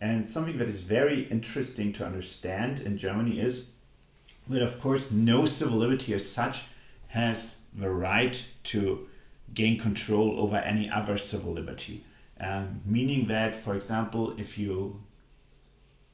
And 0.00 0.28
something 0.28 0.56
that 0.58 0.68
is 0.68 0.80
very 0.80 1.28
interesting 1.28 1.92
to 1.94 2.06
understand 2.06 2.80
in 2.80 2.96
Germany 2.96 3.40
is 3.40 3.66
that 4.48 4.62
of 4.62 4.80
course 4.80 5.10
no 5.10 5.44
civil 5.44 5.78
liberty 5.78 6.14
as 6.14 6.28
such 6.28 6.64
has 7.08 7.60
the 7.74 7.90
right 7.90 8.44
to 8.64 9.06
gain 9.52 9.78
control 9.78 10.40
over 10.40 10.56
any 10.56 10.90
other 10.90 11.16
civil 11.16 11.52
liberty. 11.52 12.02
Um, 12.40 12.80
meaning 12.84 13.28
that, 13.28 13.54
for 13.54 13.74
example, 13.74 14.34
if 14.38 14.58
you 14.58 15.00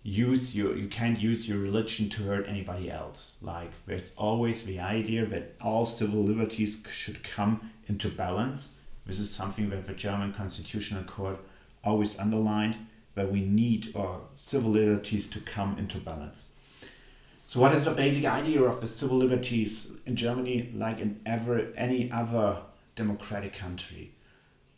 use 0.03 0.57
your 0.57 0.77
you 0.77 0.89
can't 0.89 1.21
use 1.21 1.49
your 1.49 1.59
religion 1.59 2.09
to 2.11 2.23
hurt 2.23 2.49
anybody 2.49 2.91
else. 2.91 3.37
Like 3.43 3.73
there's 3.87 4.13
always 4.17 4.65
the 4.65 4.81
idea 4.81 5.27
that 5.27 5.57
all 5.61 5.85
civil 5.85 6.23
liberties 6.23 6.83
should 6.91 7.23
come 7.23 7.71
into 7.87 8.09
balance. 8.09 8.71
This 9.07 9.19
is 9.19 9.31
something 9.31 9.71
that 9.71 9.87
the 9.87 9.95
German 9.95 10.33
Constitutional 10.33 11.05
Court 11.05 11.39
always 11.83 12.19
underlined 12.19 12.77
that 13.15 13.31
we 13.31 13.41
need 13.41 13.95
our 13.97 14.21
civil 14.35 14.71
liberties 14.71 15.27
to 15.29 15.41
come 15.41 15.77
into 15.79 15.99
balance. 15.99 16.47
So, 17.45 17.59
what 17.59 17.75
is 17.75 17.85
the 17.85 17.91
basic 17.91 18.25
idea 18.25 18.63
of 18.63 18.81
the 18.81 18.87
civil 18.87 19.17
liberties 19.17 19.91
in 20.07 20.15
Germany, 20.15 20.71
like 20.75 21.01
in 21.01 21.21
ever 21.27 21.73
any 21.77 22.11
other 22.13 22.59
democratic 22.95 23.53
country? 23.55 24.13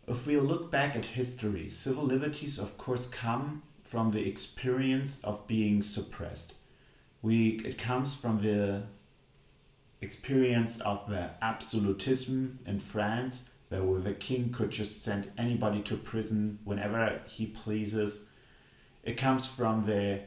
If 0.09 0.27
we 0.27 0.39
look 0.39 0.71
back 0.71 0.97
at 0.97 1.05
history, 1.05 1.69
civil 1.69 2.05
liberties, 2.05 2.59
of 2.59 2.79
course, 2.79 3.07
come 3.07 3.63
from 3.93 4.11
the 4.11 4.27
experience 4.27 5.21
of 5.23 5.47
being 5.47 5.83
suppressed. 5.83 6.55
We 7.21 7.61
it 7.63 7.77
comes 7.77 8.15
from 8.15 8.41
the 8.41 8.85
experience 10.01 10.81
of 10.81 11.07
the 11.11 11.29
absolutism 11.43 12.61
in 12.65 12.79
France, 12.81 13.51
where 13.69 14.01
the 14.01 14.15
king 14.15 14.49
could 14.51 14.71
just 14.71 15.05
send 15.05 15.31
anybody 15.37 15.83
to 15.83 15.99
prison 15.99 16.59
whenever 16.65 17.21
he 17.27 17.45
pleases. 17.45 18.25
It 19.05 19.19
comes 19.19 19.47
from 19.47 19.85
the 19.85 20.21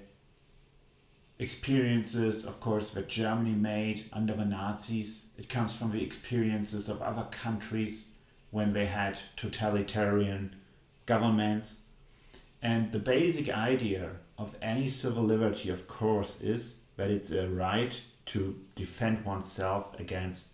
experiences, 1.40 2.46
of 2.46 2.60
course, 2.60 2.92
that 2.92 3.08
Germany 3.10 3.56
made 3.56 4.06
under 4.14 4.36
the 4.36 4.46
Nazis. 4.46 5.30
It 5.40 5.50
comes 5.50 5.74
from 5.74 5.92
the 5.92 6.04
experiences 6.04 6.88
of 6.88 7.02
other 7.02 7.26
countries 7.32 8.06
when 8.52 8.74
they 8.74 8.86
had 8.86 9.18
totalitarian 9.36 10.56
governments. 11.08 11.80
And 12.66 12.92
the 12.92 13.06
basic 13.16 13.48
idea 13.48 14.10
of 14.40 14.56
any 14.60 14.88
civil 14.88 15.24
liberty, 15.24 15.70
of 15.70 15.88
course, 15.88 16.42
is 16.42 16.78
that 16.98 17.12
it's 17.12 17.30
a 17.30 17.48
right 17.48 17.94
to 18.34 18.60
defend 18.74 19.24
oneself 19.24 20.00
against 20.00 20.48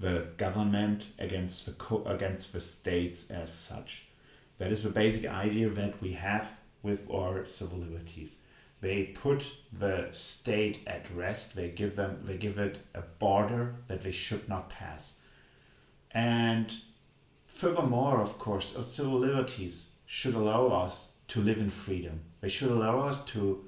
the 0.00 0.26
government, 0.38 1.06
against 1.20 1.66
the 1.66 1.72
co- 1.72 2.04
against 2.04 2.52
the 2.52 2.60
states 2.60 3.30
as 3.30 3.54
such. 3.54 4.08
That 4.58 4.72
is 4.72 4.82
the 4.82 4.90
basic 4.90 5.24
idea 5.24 5.68
that 5.68 6.02
we 6.02 6.14
have 6.14 6.46
with 6.82 7.08
our 7.08 7.46
civil 7.46 7.78
liberties 7.78 8.38
they 8.82 9.04
put 9.04 9.52
the 9.72 10.08
state 10.10 10.80
at 10.88 11.06
rest. 11.14 11.54
They 11.54 11.68
give 11.68 11.94
them 11.94 12.18
they 12.24 12.36
give 12.36 12.58
it 12.58 12.78
a 12.94 13.02
border 13.02 13.76
that 13.86 14.02
they 14.02 14.10
should 14.10 14.48
not 14.48 14.68
pass. 14.68 15.14
And 16.10 16.74
furthermore, 17.46 18.20
of 18.20 18.38
course, 18.38 18.74
our 18.76 18.82
civil 18.82 19.20
liberties 19.20 19.86
should 20.04 20.34
allow 20.34 20.66
us 20.66 21.11
to 21.28 21.40
live 21.40 21.58
in 21.58 21.70
freedom. 21.70 22.20
They 22.40 22.48
should 22.48 22.70
allow 22.70 23.00
us 23.00 23.24
to 23.26 23.64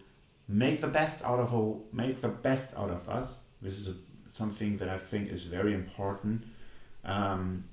make 0.49 0.81
the 0.81 0.89
best 0.89 1.25
out 1.25 1.41
of 1.41 1.53
a, 1.53 1.97
make 1.97 2.21
the 2.21 2.29
best 2.29 2.75
out 2.77 2.91
of 2.91 3.09
us. 3.09 3.41
This 3.63 3.79
is 3.79 3.89
a, 3.89 3.95
something 4.27 4.77
that 4.79 4.89
I 4.89 4.99
think 4.99 5.31
is 5.31 5.45
very 5.45 5.75
important. 5.75 6.45
Um, 7.05 7.65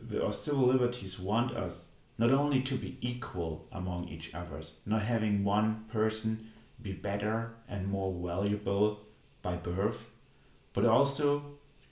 the, 0.00 0.24
our 0.24 0.32
civil 0.32 0.66
liberties 0.66 1.18
want 1.18 1.52
us 1.52 1.86
not 2.18 2.30
only 2.30 2.62
to 2.62 2.76
be 2.76 2.98
equal 3.00 3.66
among 3.72 4.08
each 4.08 4.34
others, 4.34 4.76
not 4.86 5.02
having 5.02 5.44
one 5.44 5.84
person 5.90 6.50
be 6.80 6.92
better 6.92 7.52
and 7.68 7.88
more 7.88 8.12
valuable 8.12 9.00
by 9.40 9.56
birth, 9.56 10.10
but 10.72 10.84
also 10.84 11.42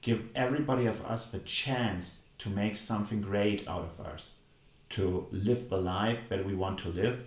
give 0.02 0.22
everybody 0.34 0.86
of 0.86 1.04
us 1.04 1.26
the 1.26 1.38
chance 1.40 2.22
to 2.38 2.48
make 2.48 2.76
something 2.76 3.20
great 3.20 3.66
out 3.68 3.82
of 3.82 4.06
us. 4.06 4.36
To 4.90 5.26
live 5.30 5.68
the 5.68 5.78
life 5.78 6.28
that 6.28 6.44
we 6.44 6.54
want 6.54 6.78
to 6.80 6.88
live, 6.88 7.24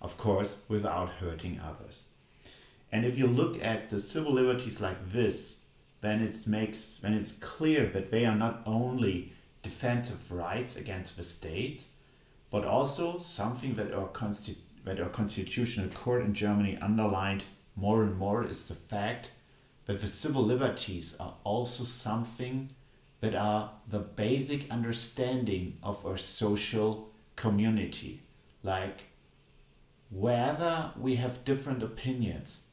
of 0.00 0.18
course, 0.18 0.56
without 0.68 1.08
hurting 1.08 1.60
others. 1.60 2.04
And 2.92 3.04
if 3.04 3.18
you 3.18 3.26
look 3.26 3.62
at 3.62 3.88
the 3.88 3.98
civil 3.98 4.32
liberties 4.32 4.80
like 4.80 5.10
this, 5.10 5.58
then 6.00 6.20
it 6.20 6.46
makes 6.46 6.98
when 7.00 7.14
it's 7.14 7.32
clear 7.32 7.86
that 7.86 8.10
they 8.10 8.26
are 8.26 8.36
not 8.36 8.62
only 8.66 9.32
defensive 9.62 10.30
rights 10.30 10.76
against 10.76 11.16
the 11.16 11.22
states, 11.22 11.88
but 12.50 12.64
also 12.64 13.18
something 13.18 13.74
that 13.74 13.92
our, 13.92 14.08
consti- 14.08 14.58
that 14.84 15.00
our 15.00 15.08
constitutional 15.08 15.88
court 15.88 16.22
in 16.22 16.34
Germany 16.34 16.78
underlined 16.80 17.44
more 17.74 18.02
and 18.02 18.16
more 18.16 18.44
is 18.44 18.68
the 18.68 18.74
fact 18.74 19.30
that 19.86 20.00
the 20.00 20.06
civil 20.06 20.42
liberties 20.42 21.16
are 21.18 21.34
also 21.42 21.84
something 21.84 22.70
that 23.24 23.34
are 23.34 23.70
the 23.88 23.98
basic 23.98 24.70
understanding 24.70 25.78
of 25.82 26.04
our 26.04 26.18
social 26.18 27.08
community. 27.36 28.20
Like, 28.62 29.04
wherever 30.10 30.92
we 31.00 31.14
have 31.14 31.42
different 31.42 31.82
opinions, 31.82 32.64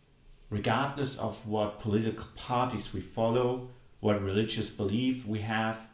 regardless 0.49 1.17
of 1.17 1.47
what 1.47 1.79
political 1.79 2.27
parties 2.35 2.93
we 2.93 2.99
follow, 2.99 3.69
what 4.01 4.21
religious 4.21 4.69
belief 4.69 5.25
we 5.25 5.39
have, 5.39 5.87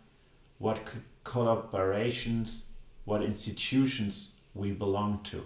what 0.58 0.80
collaborations, 1.24 2.64
what 3.06 3.22
institutions 3.22 4.32
we 4.56 4.72
belong 4.72 5.20
to. 5.26 5.46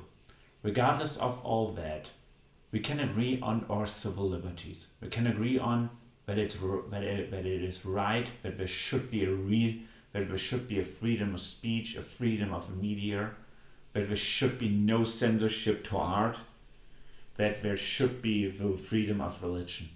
Regardless 0.64 1.18
of 1.18 1.44
all 1.44 1.74
that, 1.74 2.06
we 2.72 2.80
can 2.80 3.02
agree 3.02 3.42
on 3.42 3.66
our 3.70 3.86
civil 3.86 4.30
liberties. 4.30 4.88
We 5.02 5.10
can 5.10 5.28
agree 5.28 5.60
on 5.60 5.90
that 6.26 6.38
it's 6.38 6.58
that 6.90 7.04
it, 7.04 7.32
that 7.32 7.46
it 7.46 7.64
is 7.64 7.86
right 7.86 8.30
that 8.44 8.58
there 8.58 8.68
should 8.68 9.10
be 9.10 9.26
a 9.26 9.32
re, 9.32 9.84
that 10.14 10.28
there 10.28 10.38
should 10.38 10.68
be 10.68 10.80
a 10.80 10.84
freedom 10.84 11.34
of 11.34 11.40
speech, 11.40 11.96
a 11.96 12.02
freedom 12.02 12.54
of 12.54 12.76
media, 12.76 13.32
that 13.94 14.08
there 14.08 14.16
should 14.16 14.58
be 14.58 14.70
no 14.70 15.04
censorship 15.04 15.84
to 15.86 15.98
art, 15.98 16.38
that 17.38 17.62
there 17.62 17.78
should 17.78 18.22
be 18.22 18.50
the 18.50 18.76
freedom 18.76 19.22
of 19.22 19.42
religion. 19.42 19.90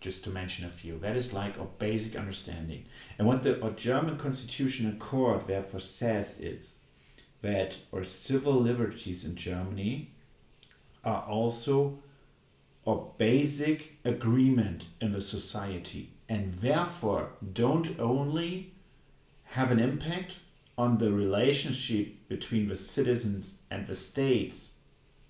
Just 0.00 0.22
to 0.24 0.30
mention 0.30 0.64
a 0.64 0.70
few. 0.70 0.96
That 0.98 1.16
is 1.16 1.32
like 1.32 1.58
a 1.58 1.64
basic 1.64 2.14
understanding. 2.14 2.84
And 3.18 3.26
what 3.26 3.42
the 3.42 3.54
German 3.76 4.16
Constitutional 4.16 4.92
Court 4.92 5.48
therefore 5.48 5.80
says 5.80 6.38
is 6.38 6.74
that 7.42 7.76
our 7.92 8.04
civil 8.04 8.54
liberties 8.54 9.24
in 9.24 9.34
Germany 9.34 10.12
are 11.04 11.22
also 11.22 11.98
a 12.88 12.98
basic 13.18 13.98
agreement 14.04 14.86
in 15.00 15.12
the 15.12 15.20
society 15.20 16.10
and 16.26 16.54
therefore 16.54 17.28
don't 17.52 18.00
only 18.00 18.72
have 19.44 19.70
an 19.70 19.78
impact 19.78 20.38
on 20.78 20.96
the 20.96 21.12
relationship 21.12 22.28
between 22.28 22.66
the 22.66 22.76
citizens 22.76 23.58
and 23.70 23.86
the 23.86 23.94
states 23.94 24.70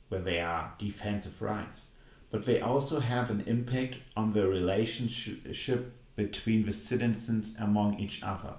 where 0.08 0.20
they 0.20 0.40
are 0.40 0.72
defensive 0.78 1.42
rights 1.42 1.86
but 2.30 2.44
they 2.44 2.60
also 2.60 3.00
have 3.00 3.28
an 3.28 3.42
impact 3.46 3.96
on 4.16 4.32
the 4.32 4.46
relationship 4.46 5.92
between 6.14 6.64
the 6.64 6.72
citizens 6.72 7.56
among 7.58 7.98
each 7.98 8.22
other. 8.22 8.54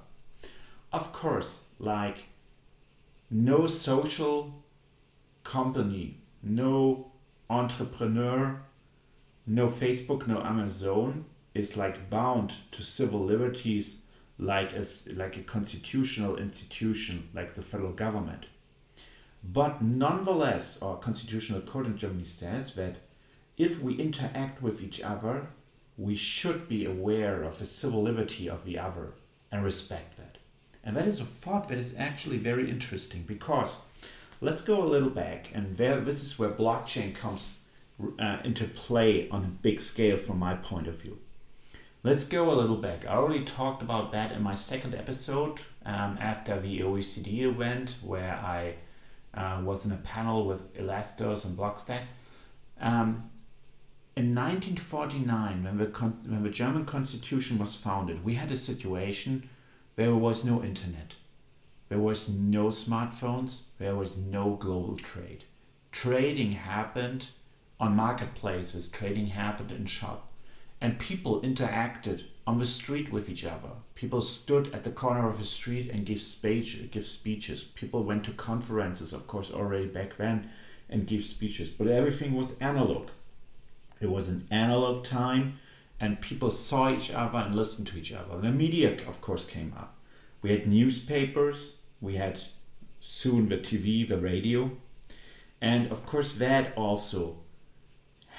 Of 0.91 1.13
course 1.13 1.65
like 1.79 2.25
no 3.29 3.65
social 3.65 4.63
company 5.43 6.17
no 6.41 7.11
entrepreneur, 7.49 8.61
no 9.49 9.67
Facebook, 9.67 10.27
no 10.27 10.41
Amazon 10.43 11.25
is 11.55 11.75
like 11.75 12.09
bound 12.09 12.53
to 12.71 12.83
civil 12.83 13.19
liberties 13.19 14.03
like 14.37 14.73
as 14.73 15.09
like 15.15 15.37
a 15.37 15.41
constitutional 15.41 16.37
institution 16.37 17.27
like 17.33 17.55
the 17.55 17.63
federal 17.63 17.91
government. 17.91 18.45
But 19.43 19.81
nonetheless, 19.81 20.79
our 20.83 20.97
constitutional 20.97 21.61
court 21.61 21.87
in 21.87 21.97
Germany 21.97 22.25
says 22.25 22.75
that 22.75 22.97
if 23.57 23.81
we 23.81 23.95
interact 23.95 24.61
with 24.61 24.83
each 24.83 25.01
other, 25.01 25.47
we 25.97 26.13
should 26.13 26.69
be 26.69 26.85
aware 26.85 27.41
of 27.41 27.57
the 27.57 27.65
civil 27.65 28.03
liberty 28.03 28.47
of 28.47 28.63
the 28.65 28.77
other 28.77 29.13
and 29.51 29.63
respect 29.63 30.15
that. 30.17 30.37
And 30.83 30.95
that 30.95 31.07
is 31.07 31.19
a 31.19 31.25
thought 31.25 31.69
that 31.69 31.79
is 31.79 31.95
actually 31.97 32.37
very 32.37 32.69
interesting 32.69 33.23
because 33.23 33.77
Let's 34.41 34.61
go 34.61 34.81
a 34.81 34.87
little 34.87 35.09
back, 35.09 35.49
and 35.53 35.75
there, 35.75 35.99
this 35.99 36.23
is 36.23 36.39
where 36.39 36.49
blockchain 36.49 37.13
comes 37.13 37.58
uh, 38.19 38.37
into 38.43 38.65
play 38.65 39.29
on 39.29 39.43
a 39.43 39.47
big 39.47 39.79
scale 39.79 40.17
from 40.17 40.39
my 40.39 40.55
point 40.55 40.87
of 40.87 41.01
view. 41.01 41.17
Let's 42.01 42.23
go 42.23 42.51
a 42.51 42.55
little 42.55 42.77
back. 42.77 43.05
I 43.05 43.15
already 43.15 43.43
talked 43.43 43.81
about 43.81 44.11
that 44.13 44.31
in 44.31 44.41
my 44.41 44.55
second 44.55 44.95
episode 44.95 45.59
um, 45.85 46.17
after 46.21 46.59
the 46.59 46.79
OECD 46.79 47.41
event, 47.41 47.97
where 48.01 48.35
I 48.35 48.75
uh, 49.37 49.61
was 49.63 49.85
in 49.85 49.91
a 49.91 49.97
panel 49.97 50.45
with 50.45 50.73
Elastos 50.77 51.43
and 51.43 51.57
Blockstack. 51.57 52.03
Um, 52.79 53.29
in 54.15 54.33
1949, 54.33 55.63
when 55.63 55.77
the, 55.77 55.85
when 55.85 56.43
the 56.43 56.49
German 56.49 56.85
constitution 56.85 57.57
was 57.57 57.75
founded, 57.75 58.23
we 58.23 58.35
had 58.35 58.51
a 58.51 58.57
situation 58.57 59.49
where 59.95 60.07
there 60.07 60.15
was 60.15 60.45
no 60.45 60.63
internet. 60.63 61.15
There 61.89 61.99
was 61.99 62.29
no 62.29 62.67
smartphones, 62.67 63.63
there 63.77 63.95
was 63.95 64.17
no 64.17 64.55
global 64.55 64.95
trade. 64.95 65.43
Trading 65.91 66.53
happened 66.53 67.31
on 67.79 67.95
marketplaces, 67.95 68.89
trading 68.89 69.27
happened 69.27 69.71
in 69.71 69.85
shop, 69.85 70.31
and 70.81 70.99
people 70.99 71.41
interacted 71.41 72.23
on 72.45 72.57
the 72.57 72.65
street 72.65 73.11
with 73.11 73.29
each 73.29 73.45
other. 73.45 73.69
People 73.95 74.21
stood 74.21 74.73
at 74.73 74.83
the 74.83 74.91
corner 74.91 75.29
of 75.29 75.37
the 75.37 75.45
street 75.45 75.89
and 75.91 76.05
give 76.05 76.21
speech, 76.21 76.89
give 76.91 77.05
speeches. 77.05 77.63
People 77.63 78.03
went 78.03 78.23
to 78.25 78.31
conferences, 78.31 79.13
of 79.13 79.27
course, 79.27 79.51
already 79.51 79.85
back 79.85 80.17
then, 80.17 80.49
and 80.89 81.07
give 81.07 81.23
speeches. 81.23 81.69
But 81.69 81.87
everything 81.87 82.33
was 82.33 82.57
analog. 82.59 83.09
It 84.01 84.09
was 84.09 84.29
an 84.29 84.47
analog 84.49 85.03
time, 85.03 85.59
and 85.99 86.21
people 86.21 86.51
saw 86.51 86.89
each 86.89 87.11
other 87.11 87.37
and 87.37 87.53
listened 87.53 87.87
to 87.89 87.97
each 87.97 88.13
other. 88.13 88.39
The 88.39 88.51
media, 88.51 88.93
of 89.07 89.21
course, 89.21 89.45
came 89.45 89.73
up. 89.77 89.95
We 90.41 90.51
had 90.51 90.67
newspapers, 90.67 91.75
we 92.01 92.15
had 92.15 92.39
soon 92.99 93.49
the 93.49 93.57
TV, 93.57 94.07
the 94.07 94.17
radio, 94.17 94.71
and 95.61 95.91
of 95.91 96.05
course 96.05 96.33
that 96.33 96.73
also 96.77 97.39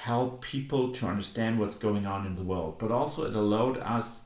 helped 0.01 0.41
people 0.41 0.91
to 0.91 1.05
understand 1.05 1.59
what's 1.59 1.75
going 1.75 2.07
on 2.07 2.25
in 2.25 2.33
the 2.33 2.41
world, 2.41 2.79
but 2.79 2.91
also 2.91 3.23
it 3.25 3.35
allowed 3.35 3.77
us 3.77 4.21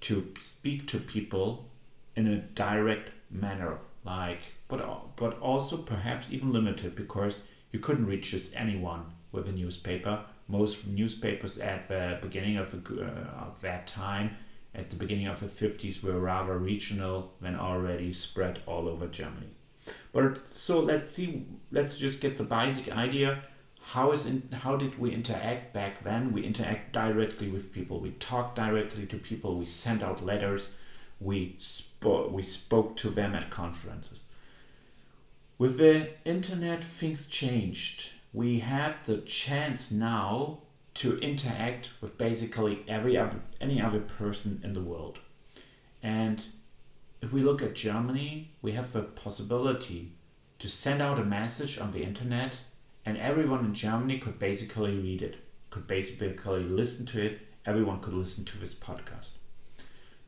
to 0.00 0.32
speak 0.40 0.86
to 0.86 0.98
people 1.00 1.68
in 2.14 2.28
a 2.28 2.36
direct 2.36 3.10
manner, 3.28 3.78
like 4.04 4.42
but 4.68 4.80
but 5.16 5.36
also 5.40 5.76
perhaps 5.76 6.30
even 6.30 6.52
limited 6.52 6.94
because 6.94 7.42
you 7.72 7.80
couldn't 7.80 8.06
reach 8.06 8.30
just 8.30 8.54
anyone 8.54 9.06
with 9.32 9.48
a 9.48 9.52
newspaper. 9.52 10.24
Most 10.46 10.86
newspapers 10.86 11.58
at 11.58 11.88
the 11.88 12.18
beginning 12.22 12.56
of, 12.56 12.72
uh, 12.74 13.02
of 13.46 13.60
that 13.60 13.88
time 13.88 14.36
at 14.72 14.88
the 14.88 14.96
beginning 14.96 15.26
of 15.26 15.40
the 15.40 15.46
50s 15.46 16.00
were 16.00 16.20
rather 16.20 16.56
regional 16.56 17.32
than 17.40 17.56
already 17.56 18.12
spread 18.12 18.60
all 18.66 18.88
over 18.88 19.08
Germany. 19.08 19.50
But 20.12 20.46
so 20.46 20.78
let's 20.80 21.10
see, 21.10 21.46
let's 21.72 21.98
just 21.98 22.20
get 22.20 22.36
the 22.36 22.44
basic 22.44 22.90
idea. 22.92 23.42
How 23.92 24.12
is 24.12 24.26
in, 24.26 24.50
how 24.52 24.76
did 24.76 24.98
we 24.98 25.14
interact 25.14 25.72
back 25.72 26.04
then? 26.04 26.34
We 26.34 26.44
interact 26.44 26.92
directly 26.92 27.48
with 27.48 27.72
people. 27.72 28.00
We 28.00 28.10
talked 28.10 28.54
directly 28.54 29.06
to 29.06 29.16
people. 29.16 29.56
We 29.56 29.64
sent 29.64 30.02
out 30.02 30.22
letters. 30.22 30.72
We 31.20 31.56
spoke 31.56 32.30
we 32.30 32.42
spoke 32.42 32.98
to 32.98 33.08
them 33.08 33.34
at 33.34 33.48
conferences. 33.48 34.24
With 35.56 35.78
the 35.78 36.10
internet, 36.26 36.84
things 36.84 37.28
changed. 37.28 38.10
We 38.34 38.58
had 38.58 38.96
the 39.06 39.18
chance 39.22 39.90
now 39.90 40.58
to 40.96 41.18
interact 41.20 41.88
with 42.02 42.18
basically 42.18 42.84
every 42.86 43.16
other, 43.16 43.40
any 43.58 43.80
other 43.80 44.00
person 44.00 44.60
in 44.62 44.74
the 44.74 44.82
world. 44.82 45.18
And 46.02 46.44
if 47.22 47.32
we 47.32 47.40
look 47.40 47.62
at 47.62 47.74
Germany, 47.74 48.50
we 48.60 48.72
have 48.72 48.92
the 48.92 49.02
possibility 49.02 50.12
to 50.58 50.68
send 50.68 51.00
out 51.00 51.18
a 51.18 51.24
message 51.24 51.78
on 51.78 51.92
the 51.92 52.02
internet 52.02 52.52
and 53.08 53.16
everyone 53.16 53.64
in 53.64 53.72
Germany 53.72 54.18
could 54.18 54.38
basically 54.38 54.94
read 54.94 55.22
it, 55.22 55.36
could 55.70 55.86
basically 55.86 56.62
listen 56.62 57.06
to 57.06 57.22
it, 57.24 57.40
everyone 57.64 58.00
could 58.00 58.12
listen 58.12 58.44
to 58.44 58.58
this 58.58 58.74
podcast. 58.74 59.30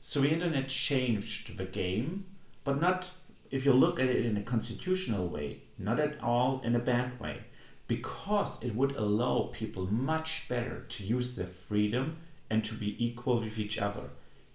So 0.01 0.23
the 0.23 0.31
internet 0.31 0.69
changed 0.69 1.59
the 1.59 1.67
game, 1.67 2.25
but 2.65 2.81
not 2.81 3.11
if 3.51 3.67
you 3.67 3.75
look 3.75 4.01
at 4.01 4.09
it 4.09 4.25
in 4.25 4.39
a 4.39 4.43
constitutional 4.43 5.29
way, 5.29 5.61
not 5.77 6.01
at 6.01 6.19
all 6.23 6.63
in 6.65 6.75
a 6.75 6.79
bad 6.79 7.21
way 7.21 7.41
because 7.87 8.63
it 8.63 8.75
would 8.75 8.97
allow 8.97 9.51
people 9.53 9.93
much 9.93 10.49
better 10.49 10.87
to 10.89 11.05
use 11.05 11.37
their 11.37 11.47
freedom 11.47 12.17
and 12.49 12.65
to 12.65 12.75
be 12.75 12.97
equal 13.05 13.41
with 13.41 13.59
each 13.59 13.77
other. 13.77 14.09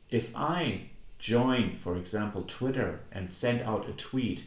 If 0.10 0.36
I 0.36 0.90
join, 1.20 1.74
for 1.74 1.96
example, 1.96 2.44
Twitter 2.48 3.02
and 3.12 3.30
send 3.30 3.62
out 3.62 3.88
a 3.88 3.92
tweet, 3.92 4.46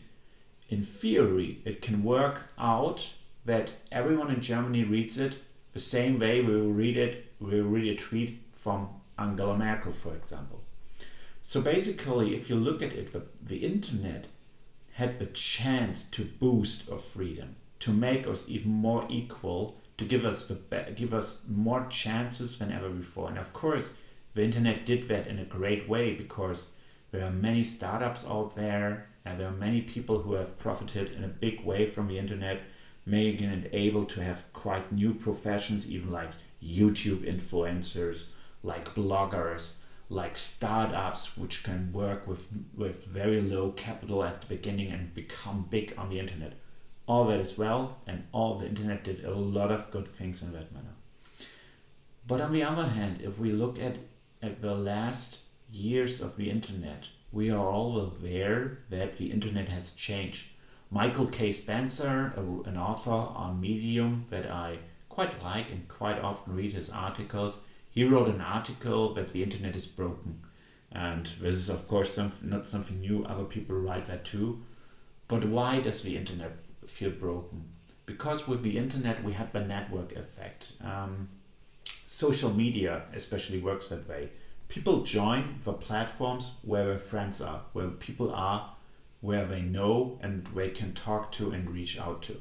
in 0.68 0.82
theory, 0.82 1.62
it 1.64 1.80
can 1.80 2.02
work 2.02 2.50
out 2.58 3.12
that 3.48 3.72
everyone 3.90 4.30
in 4.30 4.42
Germany 4.42 4.84
reads 4.84 5.18
it 5.18 5.36
the 5.72 5.80
same 5.80 6.18
way 6.18 6.42
we 6.42 6.54
will 6.54 6.72
read 6.72 6.96
it, 6.96 7.32
we 7.40 7.60
will 7.60 7.68
read 7.68 7.92
a 7.92 7.96
tweet 7.96 8.42
from 8.52 8.90
Angela 9.18 9.56
Merkel, 9.56 9.92
for 9.92 10.14
example. 10.14 10.62
So 11.40 11.62
basically, 11.62 12.34
if 12.34 12.50
you 12.50 12.56
look 12.56 12.82
at 12.82 12.92
it, 12.92 13.12
the, 13.12 13.22
the 13.42 13.64
internet 13.64 14.26
had 14.92 15.18
the 15.18 15.26
chance 15.26 16.04
to 16.10 16.24
boost 16.24 16.90
our 16.90 16.98
freedom, 16.98 17.56
to 17.80 17.90
make 17.90 18.26
us 18.26 18.48
even 18.50 18.70
more 18.70 19.06
equal, 19.08 19.78
to 19.96 20.04
give 20.04 20.26
us 20.26 20.46
the 20.46 20.58
give 20.94 21.14
us 21.14 21.44
more 21.48 21.86
chances 21.88 22.58
than 22.58 22.70
ever 22.70 22.90
before. 22.90 23.30
And 23.30 23.38
of 23.38 23.52
course, 23.52 23.96
the 24.34 24.42
internet 24.42 24.84
did 24.84 25.08
that 25.08 25.26
in 25.26 25.38
a 25.38 25.44
great 25.44 25.88
way 25.88 26.12
because 26.12 26.68
there 27.12 27.24
are 27.24 27.30
many 27.30 27.64
startups 27.64 28.26
out 28.26 28.54
there 28.56 29.08
and 29.24 29.40
there 29.40 29.48
are 29.48 29.64
many 29.68 29.80
people 29.80 30.20
who 30.20 30.34
have 30.34 30.58
profited 30.58 31.12
in 31.12 31.24
a 31.24 31.28
big 31.28 31.64
way 31.64 31.86
from 31.86 32.08
the 32.08 32.18
internet, 32.18 32.60
making 33.08 33.48
it 33.48 33.70
able 33.72 34.04
to 34.04 34.22
have 34.22 34.44
quite 34.52 34.92
new 34.92 35.14
professions, 35.14 35.90
even 35.90 36.10
like 36.10 36.30
YouTube 36.62 37.22
influencers, 37.24 38.28
like 38.62 38.94
bloggers, 38.94 39.74
like 40.10 40.36
startups 40.36 41.36
which 41.36 41.62
can 41.62 41.92
work 41.92 42.26
with 42.26 42.48
with 42.74 43.04
very 43.04 43.40
low 43.40 43.72
capital 43.72 44.24
at 44.24 44.40
the 44.40 44.46
beginning 44.46 44.90
and 44.90 45.14
become 45.14 45.66
big 45.70 45.94
on 45.98 46.08
the 46.08 46.18
internet. 46.18 46.54
All 47.06 47.24
that 47.26 47.40
is 47.40 47.56
well, 47.56 47.98
and 48.06 48.24
all 48.32 48.58
the 48.58 48.66
internet 48.66 49.04
did 49.04 49.24
a 49.24 49.34
lot 49.34 49.70
of 49.72 49.90
good 49.90 50.08
things 50.08 50.42
in 50.42 50.52
that 50.52 50.72
manner. 50.72 50.94
But 52.26 52.42
on 52.42 52.52
the 52.52 52.62
other 52.62 52.86
hand, 52.86 53.20
if 53.22 53.38
we 53.38 53.50
look 53.50 53.78
at 53.78 53.96
at 54.42 54.60
the 54.60 54.74
last 54.74 55.38
years 55.70 56.20
of 56.20 56.36
the 56.36 56.50
internet, 56.50 57.08
we 57.32 57.50
are 57.50 57.70
all 57.70 57.98
aware 58.00 58.78
that 58.90 59.16
the 59.16 59.30
internet 59.30 59.68
has 59.68 59.92
changed. 59.92 60.48
Michael 60.90 61.26
K. 61.26 61.52
Spencer, 61.52 62.32
a, 62.36 62.68
an 62.68 62.76
author 62.76 63.10
on 63.10 63.60
Medium 63.60 64.24
that 64.30 64.50
I 64.50 64.78
quite 65.08 65.42
like 65.42 65.70
and 65.70 65.86
quite 65.88 66.20
often 66.20 66.54
read 66.54 66.72
his 66.72 66.90
articles, 66.90 67.60
he 67.90 68.04
wrote 68.04 68.28
an 68.28 68.40
article 68.40 69.14
that 69.14 69.32
the 69.32 69.42
internet 69.42 69.76
is 69.76 69.86
broken. 69.86 70.40
And 70.92 71.26
this 71.40 71.56
is, 71.56 71.68
of 71.68 71.86
course, 71.88 72.14
some, 72.14 72.32
not 72.42 72.66
something 72.66 73.00
new, 73.00 73.24
other 73.24 73.44
people 73.44 73.76
write 73.76 74.06
that 74.06 74.24
too. 74.24 74.62
But 75.26 75.44
why 75.44 75.80
does 75.80 76.02
the 76.02 76.16
internet 76.16 76.52
feel 76.86 77.10
broken? 77.10 77.64
Because 78.06 78.48
with 78.48 78.62
the 78.62 78.78
internet, 78.78 79.22
we 79.22 79.34
have 79.34 79.52
the 79.52 79.60
network 79.60 80.16
effect. 80.16 80.72
Um, 80.82 81.28
social 82.06 82.50
media 82.50 83.02
especially 83.12 83.60
works 83.60 83.88
that 83.88 84.08
way. 84.08 84.30
People 84.68 85.02
join 85.02 85.58
the 85.64 85.72
platforms 85.72 86.52
where 86.62 86.86
their 86.86 86.98
friends 86.98 87.42
are, 87.42 87.62
where 87.72 87.88
people 87.88 88.32
are, 88.32 88.70
where 89.20 89.46
they 89.46 89.62
know 89.62 90.18
and 90.22 90.46
they 90.54 90.68
can 90.68 90.92
talk 90.92 91.32
to 91.32 91.50
and 91.50 91.70
reach 91.70 91.98
out 91.98 92.22
to. 92.22 92.36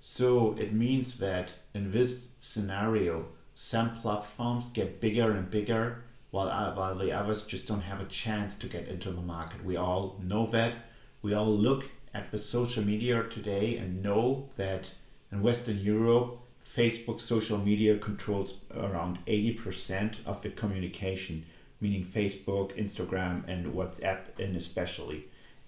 So 0.00 0.54
it 0.58 0.72
means 0.72 1.18
that 1.18 1.50
in 1.74 1.90
this 1.90 2.30
scenario, 2.40 3.26
some 3.54 3.96
platforms 3.96 4.70
get 4.70 5.00
bigger 5.00 5.32
and 5.32 5.50
bigger 5.50 6.04
while, 6.30 6.74
while 6.74 6.94
the 6.94 7.12
others 7.12 7.42
just 7.42 7.66
don't 7.66 7.80
have 7.80 8.00
a 8.00 8.06
chance 8.06 8.56
to 8.56 8.66
get 8.66 8.88
into 8.88 9.10
the 9.10 9.22
market. 9.22 9.64
We 9.64 9.76
all 9.76 10.20
know 10.22 10.46
that. 10.48 10.74
We 11.22 11.34
all 11.34 11.50
look 11.50 11.86
at 12.12 12.30
the 12.30 12.38
social 12.38 12.84
media 12.84 13.22
today 13.24 13.76
and 13.76 14.02
know 14.02 14.48
that 14.56 14.90
in 15.32 15.42
Western 15.42 15.78
Europe, 15.78 16.38
Facebook 16.64 17.20
social 17.20 17.58
media 17.58 17.96
controls 17.98 18.54
around 18.74 19.18
80% 19.26 20.16
of 20.26 20.42
the 20.42 20.50
communication, 20.50 21.44
meaning 21.80 22.04
Facebook, 22.04 22.76
Instagram, 22.76 23.46
and 23.48 23.72
WhatsApp, 23.72 24.38
and 24.38 24.56
especially. 24.56 25.26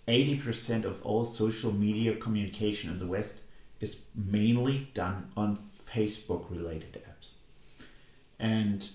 80% 0.08 0.84
of 0.84 1.04
all 1.04 1.22
social 1.22 1.70
media 1.70 2.16
communication 2.16 2.90
in 2.90 2.98
the 2.98 3.06
West 3.06 3.40
is 3.78 4.00
mainly 4.14 4.88
done 4.94 5.30
on 5.36 5.58
Facebook 5.86 6.50
related 6.50 7.00
apps. 7.08 7.32
And 8.38 8.88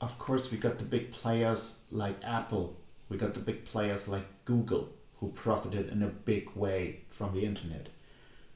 of 0.00 0.18
course, 0.18 0.50
we 0.50 0.58
got 0.58 0.78
the 0.78 0.84
big 0.84 1.10
players 1.12 1.78
like 1.90 2.16
Apple, 2.22 2.76
we 3.08 3.16
got 3.16 3.34
the 3.34 3.40
big 3.40 3.64
players 3.64 4.06
like 4.06 4.26
Google, 4.44 4.90
who 5.18 5.28
profited 5.28 5.90
in 5.90 6.02
a 6.02 6.08
big 6.08 6.50
way 6.54 7.00
from 7.08 7.34
the 7.34 7.44
internet. 7.44 7.88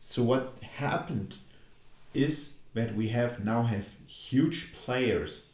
So, 0.01 0.23
what 0.23 0.59
happened 0.63 1.35
is 2.13 2.53
that 2.75 2.95
we 2.95 3.09
have 3.09 3.45
now 3.45 3.63
have 3.63 3.89
huge 4.07 4.73
players 4.75 5.47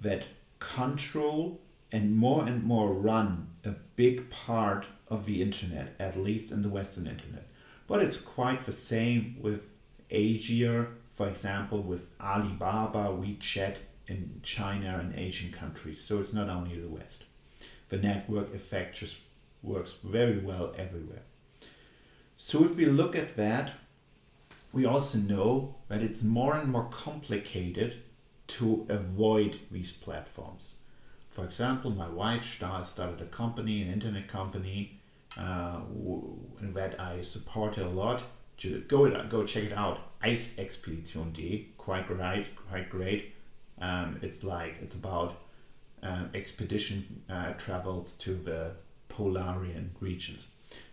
that 0.00 0.26
control 0.58 1.60
and 1.92 2.16
more 2.16 2.44
and 2.44 2.64
more 2.64 2.92
run 2.92 3.48
a 3.64 3.70
big 3.96 4.30
part 4.30 4.86
of 5.08 5.26
the 5.26 5.42
internet, 5.42 5.94
at 5.98 6.16
least 6.16 6.50
in 6.50 6.62
the 6.62 6.68
Western 6.68 7.06
internet. 7.06 7.46
But 7.86 8.02
it's 8.02 8.16
quite 8.16 8.66
the 8.66 8.72
same 8.72 9.36
with 9.40 9.62
Asia, 10.10 10.88
for 11.12 11.28
example, 11.28 11.82
with 11.82 12.06
Alibaba, 12.20 13.08
WeChat 13.08 13.76
in 14.06 14.40
China 14.42 14.98
and 14.98 15.14
Asian 15.14 15.52
countries. 15.52 16.02
So 16.02 16.18
it's 16.18 16.32
not 16.32 16.48
only 16.48 16.78
the 16.80 16.88
West. 16.88 17.24
The 17.88 17.98
network 17.98 18.54
effect 18.54 18.96
just 18.96 19.18
works 19.62 19.92
very 20.02 20.38
well 20.38 20.74
everywhere. 20.76 21.22
So 22.36 22.64
if 22.64 22.76
we 22.76 22.86
look 22.86 23.14
at 23.14 23.36
that, 23.36 23.72
we 24.72 24.84
also 24.84 25.18
know 25.18 25.76
that 25.88 26.02
it's 26.02 26.22
more 26.22 26.56
and 26.56 26.70
more 26.70 26.88
complicated 26.90 28.02
to 28.46 28.86
avoid 28.88 29.60
these 29.70 29.92
platforms. 29.92 30.78
For 31.34 31.44
example, 31.44 31.90
my 31.90 32.08
wife 32.08 32.44
started 32.44 33.20
a 33.20 33.26
company, 33.26 33.82
an 33.82 33.92
internet 33.92 34.28
company, 34.28 35.00
uh, 35.36 35.80
that 36.60 37.00
I 37.00 37.22
support 37.22 37.76
a 37.76 37.88
lot. 37.88 38.22
Go 38.86 39.10
go 39.28 39.44
check 39.44 39.64
it 39.64 39.72
out. 39.72 39.98
IceExpedition.de, 40.22 41.72
quite 41.76 42.06
great, 42.06 42.54
quite 42.54 42.88
great. 42.88 43.34
Um, 43.80 44.20
it's 44.22 44.44
like 44.44 44.76
it's 44.80 44.94
about 44.94 45.42
um, 46.04 46.30
expedition 46.34 47.24
uh, 47.28 47.54
travels 47.54 48.14
to 48.18 48.36
the 48.36 48.76
Polarian 49.08 49.88
regions. 49.98 50.46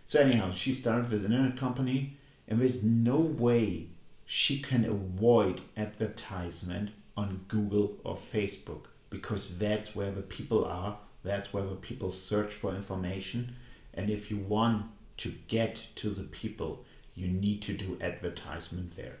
So 0.04 0.18
anyhow, 0.18 0.50
she 0.50 0.72
started 0.72 1.08
with 1.08 1.24
an 1.24 1.32
internet 1.32 1.56
company, 1.56 2.18
and 2.48 2.60
there's 2.60 2.82
no 2.82 3.16
way 3.16 3.90
she 4.26 4.58
can 4.60 4.84
avoid 4.84 5.60
advertisement 5.76 6.90
on 7.16 7.44
Google 7.46 8.00
or 8.02 8.16
Facebook 8.16 8.86
because 9.12 9.56
that's 9.58 9.94
where 9.94 10.10
the 10.10 10.22
people 10.22 10.64
are, 10.64 10.98
that's 11.22 11.52
where 11.52 11.62
the 11.62 11.76
people 11.76 12.10
search 12.10 12.52
for 12.52 12.74
information. 12.74 13.54
And 13.94 14.10
if 14.10 14.30
you 14.30 14.38
want 14.38 14.86
to 15.18 15.34
get 15.46 15.84
to 15.96 16.10
the 16.10 16.24
people, 16.24 16.84
you 17.14 17.28
need 17.28 17.60
to 17.62 17.74
do 17.74 17.98
advertisement 18.00 18.96
there. 18.96 19.18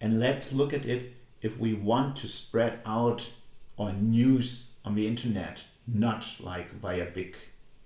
And 0.00 0.20
let's 0.20 0.52
look 0.52 0.72
at 0.72 0.86
it 0.86 1.12
if 1.42 1.58
we 1.58 1.74
want 1.74 2.16
to 2.16 2.28
spread 2.28 2.78
out 2.86 3.28
our 3.78 3.92
news 3.92 4.70
on 4.84 4.94
the 4.94 5.06
internet, 5.06 5.64
not 5.86 6.24
like 6.40 6.70
via 6.70 7.06
big 7.06 7.36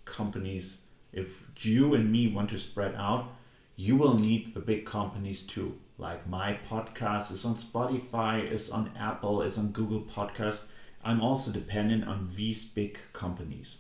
companies. 0.04 0.82
If 1.12 1.30
you 1.60 1.94
and 1.94 2.12
me 2.12 2.28
want 2.28 2.50
to 2.50 2.58
spread 2.58 2.94
out, 2.96 3.32
you 3.76 3.96
will 3.96 4.14
need 4.14 4.52
the 4.52 4.60
big 4.60 4.84
companies 4.84 5.42
too. 5.42 5.78
Like 5.96 6.28
my 6.28 6.58
podcast 6.68 7.32
is 7.32 7.44
on 7.44 7.54
Spotify, 7.54 8.50
is 8.50 8.70
on 8.70 8.90
Apple, 8.98 9.42
is 9.42 9.56
on 9.56 9.68
Google 9.68 10.02
Podcast. 10.02 10.66
I'm 11.04 11.20
also 11.20 11.50
dependent 11.50 12.06
on 12.06 12.32
these 12.34 12.64
big 12.64 12.98
companies. 13.12 13.78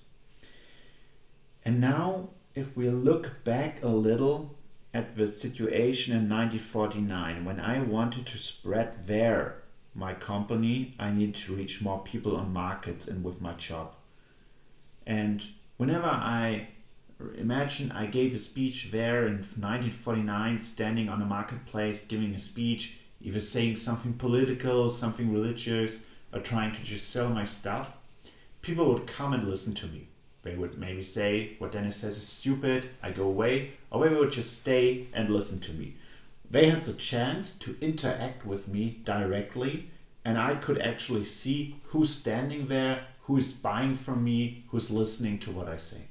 And 1.64 1.80
now, 1.80 2.28
if 2.54 2.76
we 2.76 2.90
look 2.90 3.42
back 3.44 3.82
a 3.82 3.88
little 3.88 4.54
at 4.92 5.16
the 5.16 5.26
situation 5.26 6.12
in 6.12 6.28
1949, 6.28 7.44
when 7.44 7.58
I 7.58 7.80
wanted 7.80 8.26
to 8.26 8.38
spread 8.38 9.06
there 9.06 9.62
my 9.94 10.12
company, 10.12 10.94
I 10.98 11.10
needed 11.10 11.36
to 11.36 11.54
reach 11.54 11.80
more 11.80 12.00
people 12.00 12.36
on 12.36 12.52
markets 12.52 13.08
and 13.08 13.24
with 13.24 13.40
my 13.40 13.54
job. 13.54 13.94
And 15.06 15.42
whenever 15.76 16.06
I 16.06 16.68
imagine 17.38 17.92
I 17.92 18.06
gave 18.06 18.34
a 18.34 18.38
speech 18.38 18.90
there 18.90 19.26
in 19.26 19.36
1949, 19.36 20.60
standing 20.60 21.08
on 21.08 21.22
a 21.22 21.26
marketplace, 21.26 22.04
giving 22.04 22.34
a 22.34 22.38
speech, 22.38 22.98
either 23.22 23.40
saying 23.40 23.76
something 23.76 24.14
political, 24.14 24.90
something 24.90 25.32
religious, 25.32 26.00
or 26.34 26.40
trying 26.40 26.72
to 26.72 26.82
just 26.82 27.08
sell 27.10 27.30
my 27.30 27.44
stuff, 27.44 27.96
people 28.60 28.92
would 28.92 29.06
come 29.06 29.32
and 29.32 29.48
listen 29.48 29.72
to 29.74 29.86
me. 29.86 30.08
They 30.42 30.56
would 30.56 30.76
maybe 30.76 31.02
say, 31.02 31.54
What 31.58 31.72
Dennis 31.72 31.96
says 31.96 32.18
is 32.18 32.28
stupid, 32.28 32.90
I 33.02 33.12
go 33.12 33.24
away, 33.24 33.74
or 33.90 34.06
they 34.06 34.14
would 34.14 34.32
just 34.32 34.60
stay 34.60 35.06
and 35.14 35.30
listen 35.30 35.60
to 35.60 35.72
me. 35.72 35.94
They 36.50 36.66
had 36.66 36.84
the 36.84 36.92
chance 36.92 37.52
to 37.58 37.76
interact 37.80 38.44
with 38.44 38.68
me 38.68 39.00
directly, 39.04 39.90
and 40.24 40.36
I 40.36 40.56
could 40.56 40.78
actually 40.80 41.24
see 41.24 41.76
who's 41.84 42.10
standing 42.10 42.66
there, 42.66 43.06
who's 43.22 43.52
buying 43.52 43.94
from 43.94 44.22
me, 44.22 44.64
who's 44.68 44.90
listening 44.90 45.38
to 45.40 45.50
what 45.50 45.68
I 45.68 45.76
say. 45.76 46.02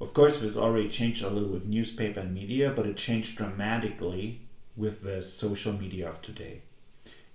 Of 0.00 0.14
course, 0.14 0.40
this 0.40 0.56
already 0.56 0.88
changed 0.88 1.22
a 1.22 1.28
little 1.28 1.50
with 1.50 1.66
newspaper 1.66 2.20
and 2.20 2.34
media, 2.34 2.72
but 2.74 2.86
it 2.86 2.96
changed 2.96 3.36
dramatically 3.36 4.40
with 4.76 5.02
the 5.02 5.22
social 5.22 5.72
media 5.72 6.08
of 6.08 6.22
today. 6.22 6.62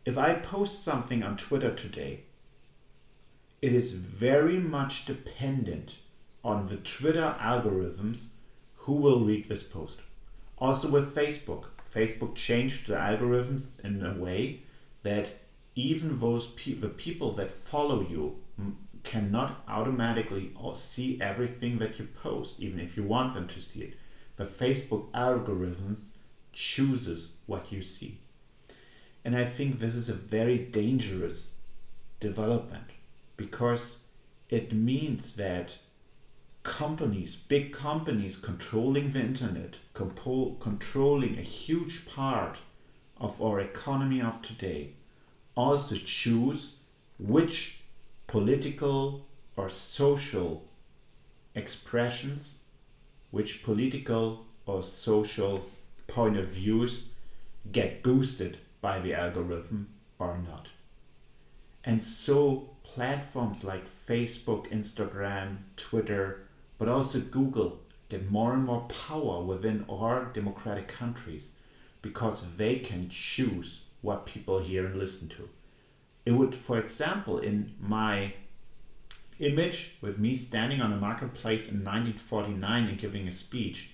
If 0.06 0.20
I 0.20 0.36
post 0.36 0.84
something 0.84 1.24
on 1.24 1.36
Twitter 1.36 1.74
today, 1.74 2.22
it 3.60 3.74
is 3.74 3.94
very 3.94 4.60
much 4.60 5.06
dependent 5.06 5.98
on 6.44 6.68
the 6.68 6.78
Twitter 6.78 7.36
algorithms 7.39 8.28
who 8.76 8.94
will 8.94 9.26
read 9.26 9.50
this 9.50 9.63
post. 9.63 10.02
Also 10.60 10.89
with 10.89 11.15
Facebook. 11.15 11.65
Facebook 11.91 12.36
changed 12.36 12.86
the 12.86 12.94
algorithms 12.94 13.84
in 13.84 14.06
a 14.06 14.13
way 14.13 14.62
that 15.02 15.39
even 15.74 16.20
those 16.20 16.48
pe- 16.48 16.74
the 16.74 16.89
people 16.89 17.32
that 17.34 17.50
follow 17.50 18.02
you 18.02 18.36
cannot 19.04 19.63
automatically 19.68 20.52
see 20.74 21.20
everything 21.20 21.80
that 21.80 21.98
you 21.98 22.08
post, 22.22 22.60
even 22.60 22.80
if 22.80 22.96
you 22.96 23.04
want 23.04 23.34
them 23.34 23.48
to 23.48 23.60
see 23.60 23.82
it. 23.82 23.94
The 24.36 24.46
Facebook 24.46 25.10
algorithms 25.13 26.10
chooses 26.52 27.32
what 27.48 27.72
you 27.72 27.82
see. 27.82 28.20
And 29.26 29.36
I 29.36 29.44
think 29.44 29.80
this 29.80 29.96
is 29.96 30.08
a 30.08 30.14
very 30.14 30.60
dangerous 30.60 31.56
development 32.20 32.92
because 33.38 33.98
it 34.52 34.72
means 34.72 35.36
that 35.36 35.80
companies, 36.62 37.36
big 37.36 37.74
companies 37.74 38.38
controlling 38.38 39.12
the 39.12 39.20
internet, 39.20 39.78
compo- 39.96 40.56
controlling 40.60 41.40
a 41.40 41.42
huge 41.42 42.08
part 42.08 42.60
of 43.18 43.42
our 43.42 43.60
economy 43.60 44.22
of 44.22 44.44
today, 44.44 44.92
also 45.56 45.96
choose 45.96 46.76
which 47.18 47.80
political 48.28 49.26
or 49.58 49.70
social 49.70 50.66
expressions, 51.56 52.62
which 53.32 53.64
political 53.64 54.46
or 54.68 54.84
social 54.84 55.66
point 56.06 56.38
of 56.38 56.48
views 56.48 57.08
get 57.72 58.04
boosted 58.04 58.60
by 58.86 59.00
the 59.00 59.15
algorithm 59.15 59.88
or 60.19 60.38
not. 60.38 60.67
And 61.84 62.04
so 62.04 62.69
platforms 62.84 63.63
like 63.63 63.88
Facebook, 63.88 64.71
Instagram, 64.71 65.58
Twitter, 65.76 66.45
but 66.78 66.88
also 66.88 67.19
Google 67.19 67.80
get 68.10 68.30
more 68.30 68.54
and 68.54 68.63
more 68.63 68.88
power 69.08 69.41
within 69.41 69.86
our 69.89 70.26
democratic 70.26 70.88
countries 70.88 71.54
because 72.04 72.56
they 72.58 72.76
can 72.78 73.10
choose 73.10 73.86
what 74.04 74.28
people 74.28 74.60
hear 74.60 74.86
and 74.86 74.98
listen 74.98 75.30
to. 75.30 75.50
It 76.24 76.34
would, 76.34 76.54
for 76.54 76.78
example, 76.78 77.39
in 77.39 77.74
my 77.80 78.36
image 79.39 79.95
with 80.00 80.19
me 80.19 80.36
standing 80.36 80.80
on 80.80 80.93
a 80.93 80.98
marketplace 80.98 81.63
in 81.71 81.84
1949 81.84 82.84
and 82.84 83.00
giving 83.00 83.28
a 83.28 83.32
speech, 83.32 83.89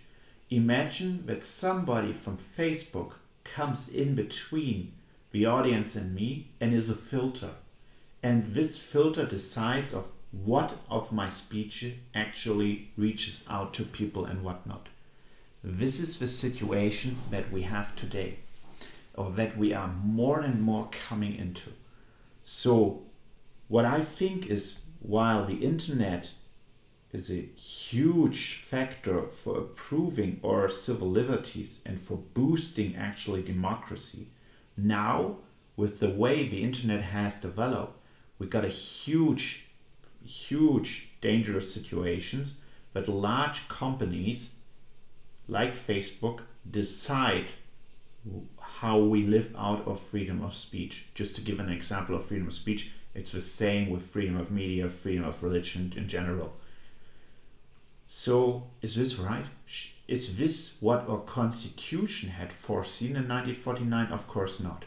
imagine 0.49 1.25
that 1.27 1.45
somebody 1.45 2.11
from 2.11 2.35
Facebook 2.35 3.13
comes 3.43 3.89
in 3.89 4.15
between 4.15 4.93
the 5.31 5.45
audience 5.45 5.95
and 5.95 6.13
me 6.13 6.51
and 6.59 6.73
is 6.73 6.89
a 6.89 6.95
filter. 6.95 7.51
And 8.21 8.53
this 8.53 8.77
filter 8.77 9.25
decides 9.25 9.93
of 9.93 10.11
what 10.31 10.77
of 10.89 11.11
my 11.11 11.29
speech 11.29 11.85
actually 12.15 12.91
reaches 12.97 13.45
out 13.49 13.73
to 13.75 13.83
people 13.83 14.25
and 14.25 14.43
what 14.43 14.65
not. 14.65 14.87
This 15.63 15.99
is 15.99 16.17
the 16.17 16.27
situation 16.27 17.19
that 17.29 17.51
we 17.51 17.63
have 17.63 17.95
today, 17.95 18.39
or 19.13 19.29
that 19.31 19.57
we 19.57 19.73
are 19.73 19.93
more 20.03 20.39
and 20.39 20.61
more 20.61 20.89
coming 20.91 21.35
into. 21.35 21.71
So, 22.43 23.03
what 23.67 23.85
I 23.85 24.01
think 24.01 24.47
is 24.47 24.79
while 25.01 25.45
the 25.45 25.55
internet 25.55 26.31
is 27.13 27.29
a 27.29 27.49
huge 27.55 28.55
factor 28.55 29.27
for 29.27 29.57
improving 29.57 30.39
our 30.43 30.69
civil 30.69 31.09
liberties 31.09 31.81
and 31.85 31.99
for 31.99 32.17
boosting 32.17 32.95
actually 32.95 33.41
democracy, 33.41 34.27
now 34.77 35.37
with 35.75 35.99
the 35.99 36.09
way 36.09 36.47
the 36.47 36.63
internet 36.63 37.01
has 37.01 37.35
developed, 37.35 37.97
we 38.39 38.47
got 38.47 38.65
a 38.65 38.69
huge, 38.69 39.69
huge 40.25 41.09
dangerous 41.21 41.73
situations 41.73 42.55
that 42.93 43.07
large 43.07 43.67
companies 43.67 44.51
like 45.47 45.75
Facebook 45.75 46.41
decide 46.69 47.47
how 48.59 48.99
we 48.99 49.23
live 49.23 49.53
out 49.57 49.85
of 49.87 49.99
freedom 49.99 50.43
of 50.43 50.53
speech. 50.53 51.05
Just 51.13 51.35
to 51.35 51.41
give 51.41 51.59
an 51.59 51.69
example 51.69 52.15
of 52.15 52.25
freedom 52.25 52.47
of 52.47 52.53
speech, 52.53 52.91
it's 53.13 53.31
the 53.31 53.41
same 53.41 53.89
with 53.89 54.03
freedom 54.03 54.37
of 54.37 54.51
media, 54.51 54.87
freedom 54.89 55.25
of 55.25 55.43
religion 55.43 55.93
in 55.97 56.07
general. 56.07 56.53
So, 58.13 58.67
is 58.81 58.95
this 58.95 59.17
right? 59.17 59.45
Is 60.05 60.35
this 60.35 60.75
what 60.81 61.07
our 61.07 61.19
constitution 61.19 62.27
had 62.27 62.51
foreseen 62.51 63.11
in 63.11 63.29
1949? 63.29 64.07
Of 64.07 64.27
course 64.27 64.59
not. 64.59 64.83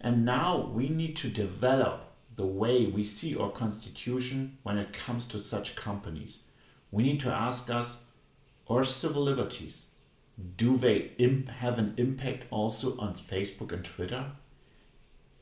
And 0.00 0.24
now 0.24 0.70
we 0.72 0.88
need 0.88 1.16
to 1.16 1.28
develop 1.28 2.14
the 2.34 2.46
way 2.46 2.86
we 2.86 3.04
see 3.04 3.36
our 3.36 3.50
constitution 3.50 4.56
when 4.62 4.78
it 4.78 4.94
comes 4.94 5.26
to 5.26 5.38
such 5.38 5.76
companies. 5.76 6.44
We 6.90 7.02
need 7.02 7.20
to 7.20 7.30
ask 7.30 7.68
us, 7.68 8.02
our 8.70 8.84
civil 8.84 9.24
liberties, 9.24 9.84
do 10.56 10.78
they 10.78 11.10
have 11.58 11.78
an 11.78 11.92
impact 11.98 12.44
also 12.50 12.96
on 12.98 13.16
Facebook 13.16 13.70
and 13.70 13.84
Twitter? 13.84 14.32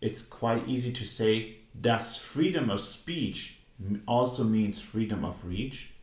It's 0.00 0.22
quite 0.22 0.66
easy 0.68 0.92
to 0.92 1.04
say, 1.04 1.58
does 1.80 2.16
freedom 2.16 2.70
of 2.70 2.80
speech 2.80 3.60
also 4.08 4.42
means 4.42 4.80
freedom 4.80 5.24
of 5.24 5.46
reach? 5.46 5.93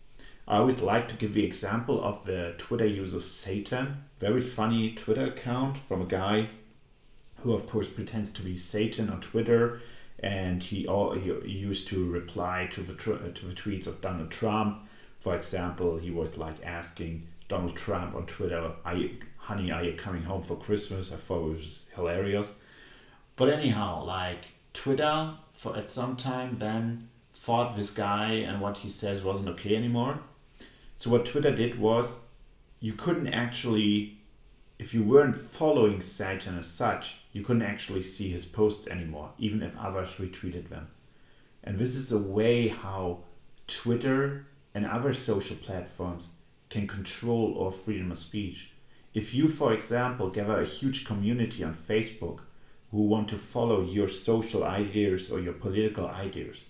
I 0.47 0.57
always 0.57 0.81
like 0.81 1.07
to 1.09 1.15
give 1.15 1.33
the 1.33 1.45
example 1.45 2.03
of 2.03 2.25
the 2.25 2.55
Twitter 2.57 2.85
user 2.85 3.19
Satan, 3.19 4.03
very 4.17 4.41
funny 4.41 4.93
Twitter 4.93 5.25
account 5.25 5.77
from 5.77 6.01
a 6.01 6.05
guy 6.05 6.49
who, 7.37 7.53
of 7.53 7.67
course, 7.67 7.87
pretends 7.87 8.29
to 8.31 8.41
be 8.41 8.57
Satan 8.57 9.09
on 9.09 9.21
Twitter, 9.21 9.81
and 10.19 10.61
he, 10.61 10.87
all, 10.87 11.13
he 11.13 11.31
used 11.51 11.87
to 11.87 12.09
reply 12.09 12.67
to 12.71 12.81
the 12.81 12.93
uh, 12.93 13.31
to 13.33 13.45
the 13.45 13.53
tweets 13.53 13.87
of 13.87 14.01
Donald 14.01 14.29
Trump. 14.29 14.83
For 15.19 15.35
example, 15.35 15.97
he 15.97 16.11
was 16.11 16.37
like 16.37 16.63
asking 16.63 17.27
Donald 17.47 17.75
Trump 17.75 18.15
on 18.15 18.25
Twitter, 18.25 18.71
"Are 18.85 18.95
you, 18.95 19.17
honey, 19.37 19.71
are 19.71 19.83
you 19.83 19.93
coming 19.93 20.23
home 20.23 20.43
for 20.43 20.57
Christmas?" 20.57 21.11
I 21.11 21.15
thought 21.15 21.45
it 21.45 21.55
was 21.55 21.85
hilarious. 21.95 22.53
But 23.35 23.49
anyhow, 23.49 24.03
like 24.05 24.45
Twitter 24.73 25.33
for 25.53 25.77
at 25.77 25.89
some 25.89 26.15
time 26.15 26.57
then 26.57 27.09
thought 27.33 27.75
this 27.75 27.91
guy 27.91 28.33
and 28.33 28.61
what 28.61 28.77
he 28.77 28.89
says 28.89 29.23
wasn't 29.23 29.49
okay 29.49 29.75
anymore. 29.75 30.19
So 31.01 31.09
what 31.09 31.25
Twitter 31.25 31.49
did 31.49 31.79
was 31.79 32.19
you 32.79 32.93
couldn't 32.93 33.33
actually 33.33 34.19
if 34.77 34.93
you 34.93 35.01
weren't 35.01 35.35
following 35.35 35.99
Satan 35.99 36.59
as 36.59 36.67
such, 36.67 37.21
you 37.31 37.41
couldn't 37.41 37.63
actually 37.63 38.03
see 38.03 38.29
his 38.29 38.45
posts 38.45 38.85
anymore, 38.85 39.31
even 39.39 39.63
if 39.63 39.75
others 39.79 40.17
retweeted 40.19 40.69
them. 40.69 40.89
And 41.63 41.79
this 41.79 41.95
is 41.95 42.11
a 42.11 42.19
way 42.19 42.67
how 42.67 43.23
Twitter 43.65 44.45
and 44.75 44.85
other 44.85 45.11
social 45.11 45.55
platforms 45.55 46.33
can 46.69 46.85
control 46.85 47.57
our 47.59 47.71
freedom 47.71 48.11
of 48.11 48.19
speech. 48.19 48.71
If 49.15 49.33
you, 49.33 49.47
for 49.47 49.73
example, 49.73 50.29
gather 50.29 50.61
a 50.61 50.65
huge 50.65 51.03
community 51.03 51.63
on 51.63 51.73
Facebook 51.73 52.41
who 52.91 53.07
want 53.07 53.27
to 53.29 53.39
follow 53.39 53.83
your 53.83 54.07
social 54.07 54.63
ideas 54.63 55.31
or 55.31 55.39
your 55.39 55.53
political 55.53 56.07
ideas, 56.07 56.67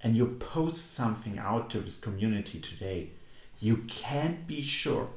and 0.00 0.16
you 0.16 0.26
post 0.38 0.94
something 0.94 1.36
out 1.36 1.68
to 1.70 1.80
this 1.80 1.98
community 1.98 2.60
today, 2.60 3.10
you 3.62 3.76
can't 3.86 4.44
be 4.48 4.60
sure, 4.60 5.08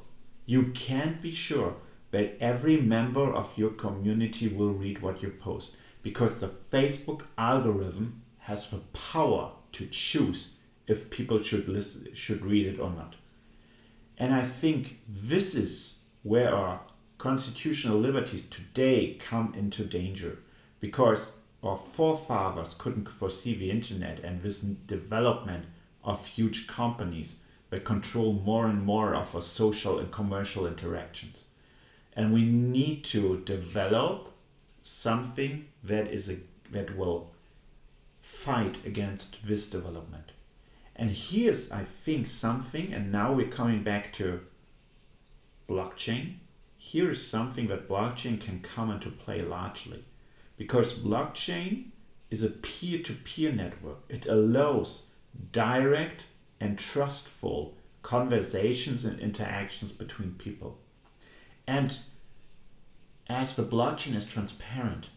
you 0.44 0.68
can't 0.68 1.20
be 1.20 1.32
sure 1.32 1.74
that 2.12 2.36
every 2.40 2.76
member 2.76 3.34
of 3.34 3.52
your 3.58 3.70
community 3.70 4.46
will 4.46 4.70
read 4.70 5.02
what 5.02 5.20
you 5.20 5.30
post 5.30 5.76
because 6.00 6.38
the 6.38 6.46
Facebook 6.46 7.22
algorithm 7.36 8.22
has 8.38 8.70
the 8.70 8.78
power 9.10 9.50
to 9.72 9.88
choose 9.88 10.54
if 10.86 11.10
people 11.10 11.42
should 11.42 11.66
listen 11.66 12.06
should 12.14 12.46
read 12.46 12.68
it 12.68 12.78
or 12.78 12.90
not. 12.90 13.16
And 14.16 14.32
I 14.32 14.44
think 14.44 15.00
this 15.08 15.56
is 15.56 15.96
where 16.22 16.54
our 16.54 16.82
constitutional 17.18 17.98
liberties 17.98 18.44
today 18.44 19.16
come 19.18 19.54
into 19.56 19.84
danger 19.84 20.38
because 20.78 21.32
our 21.64 21.76
forefathers 21.76 22.74
couldn't 22.74 23.08
foresee 23.08 23.56
the 23.56 23.72
internet 23.72 24.20
and 24.20 24.40
this 24.40 24.60
development 24.60 25.64
of 26.04 26.28
huge 26.28 26.68
companies 26.68 27.34
control 27.84 28.32
more 28.32 28.66
and 28.66 28.82
more 28.82 29.14
of 29.14 29.34
our 29.34 29.42
social 29.42 29.98
and 29.98 30.10
commercial 30.10 30.66
interactions. 30.66 31.44
And 32.14 32.32
we 32.32 32.42
need 32.42 33.04
to 33.04 33.40
develop 33.40 34.32
something 34.82 35.66
that 35.82 36.08
is 36.08 36.30
a, 36.30 36.36
that 36.70 36.96
will 36.96 37.30
fight 38.20 38.78
against 38.84 39.46
this 39.46 39.68
development. 39.68 40.32
And 40.94 41.10
here's, 41.10 41.70
I 41.70 41.84
think, 41.84 42.26
something, 42.26 42.94
and 42.94 43.12
now 43.12 43.32
we're 43.32 43.48
coming 43.48 43.82
back 43.82 44.12
to 44.14 44.40
blockchain. 45.68 46.36
Here 46.78 47.10
is 47.10 47.26
something 47.26 47.66
that 47.66 47.88
blockchain 47.88 48.40
can 48.40 48.60
come 48.60 48.90
into 48.90 49.10
play 49.10 49.42
largely. 49.42 50.04
Because 50.56 50.98
blockchain 50.98 51.86
is 52.30 52.42
a 52.42 52.48
peer 52.48 53.02
to 53.02 53.12
peer 53.12 53.52
network, 53.52 53.98
it 54.08 54.26
allows 54.26 55.06
direct 55.52 56.24
and 56.60 56.78
trustful 56.78 57.76
conversations 58.02 59.04
and 59.04 59.18
interactions 59.20 59.92
between 59.92 60.34
people. 60.34 60.78
And 61.66 61.98
as 63.28 63.56
the 63.56 63.64
blockchain 63.64 64.14
is 64.14 64.26
transparent, 64.26 65.08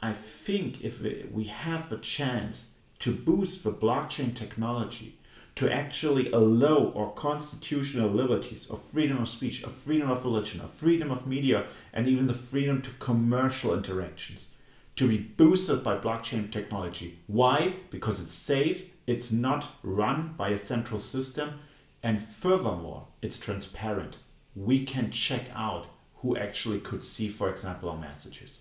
I 0.00 0.12
think 0.12 0.82
if 0.82 1.00
we 1.00 1.44
have 1.44 1.90
a 1.90 1.98
chance 1.98 2.72
to 3.00 3.12
boost 3.12 3.64
the 3.64 3.72
blockchain 3.72 4.34
technology 4.34 5.18
to 5.56 5.72
actually 5.72 6.30
allow 6.32 6.92
our 6.94 7.10
constitutional 7.12 8.10
liberties 8.10 8.70
of 8.70 8.80
freedom 8.80 9.18
of 9.22 9.28
speech, 9.28 9.62
of 9.62 9.72
freedom 9.72 10.10
of 10.10 10.24
religion, 10.24 10.60
of 10.60 10.70
freedom 10.70 11.10
of 11.10 11.26
media, 11.26 11.66
and 11.94 12.06
even 12.06 12.26
the 12.26 12.34
freedom 12.34 12.82
to 12.82 12.90
commercial 12.98 13.74
interactions 13.74 14.48
to 14.96 15.08
be 15.08 15.18
boosted 15.18 15.82
by 15.82 15.96
blockchain 15.96 16.50
technology. 16.50 17.18
Why? 17.26 17.74
Because 17.90 18.20
it's 18.20 18.34
safe, 18.34 18.90
it's 19.06 19.30
not 19.32 19.66
run 19.82 20.34
by 20.36 20.50
a 20.50 20.56
central 20.56 21.00
system, 21.00 21.60
and 22.02 22.20
furthermore, 22.20 23.08
it's 23.22 23.38
transparent. 23.38 24.18
We 24.54 24.84
can 24.84 25.10
check 25.10 25.46
out 25.54 25.86
who 26.16 26.36
actually 26.36 26.80
could 26.80 27.04
see, 27.04 27.28
for 27.28 27.50
example, 27.50 27.88
our 27.90 27.98
messages. 27.98 28.60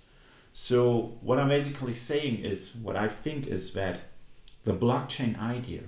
So, 0.54 1.18
what 1.22 1.40
I'm 1.40 1.50
basically 1.50 1.94
saying 1.94 2.44
is 2.44 2.76
what 2.76 2.96
I 2.96 3.08
think 3.08 3.48
is 3.48 3.74
that 3.74 4.00
the 4.64 4.74
blockchain 4.74 5.40
idea, 5.40 5.84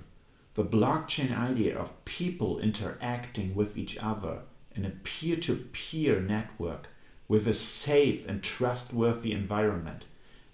the 0.54 0.64
blockchain 0.64 1.36
idea 1.36 1.76
of 1.76 2.04
people 2.04 2.58
interacting 2.58 3.54
with 3.54 3.76
each 3.78 3.96
other 3.98 4.40
in 4.74 4.84
a 4.84 4.90
peer 4.90 5.36
to 5.36 5.56
peer 5.56 6.20
network 6.20 6.88
with 7.26 7.46
a 7.46 7.54
safe 7.54 8.26
and 8.28 8.42
trustworthy 8.42 9.32
environment 9.32 10.04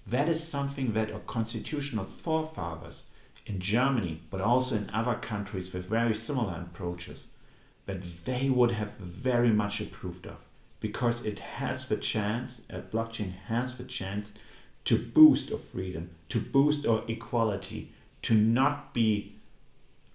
that 0.06 0.28
is 0.28 0.42
something 0.42 0.92
that 0.92 1.10
our 1.10 1.20
constitutional 1.20 2.04
forefathers 2.04 3.04
in 3.46 3.60
Germany, 3.60 4.22
but 4.30 4.40
also 4.40 4.76
in 4.76 4.90
other 4.92 5.14
countries 5.14 5.72
with 5.72 5.86
very 5.86 6.14
similar 6.14 6.60
approaches, 6.60 7.28
that 7.86 8.24
they 8.24 8.48
would 8.48 8.70
have 8.70 8.92
very 8.92 9.50
much 9.50 9.80
approved 9.80 10.26
of 10.26 10.38
because 10.84 11.24
it 11.24 11.38
has 11.38 11.86
the 11.86 11.96
chance, 11.96 12.60
a 12.68 12.78
blockchain 12.78 13.32
has 13.46 13.76
the 13.76 13.84
chance 13.84 14.34
to 14.84 14.98
boost 14.98 15.50
our 15.50 15.56
freedom, 15.56 16.10
to 16.28 16.38
boost 16.38 16.86
our 16.86 17.02
equality, 17.08 17.90
to 18.20 18.34
not 18.34 18.92
be 18.92 19.34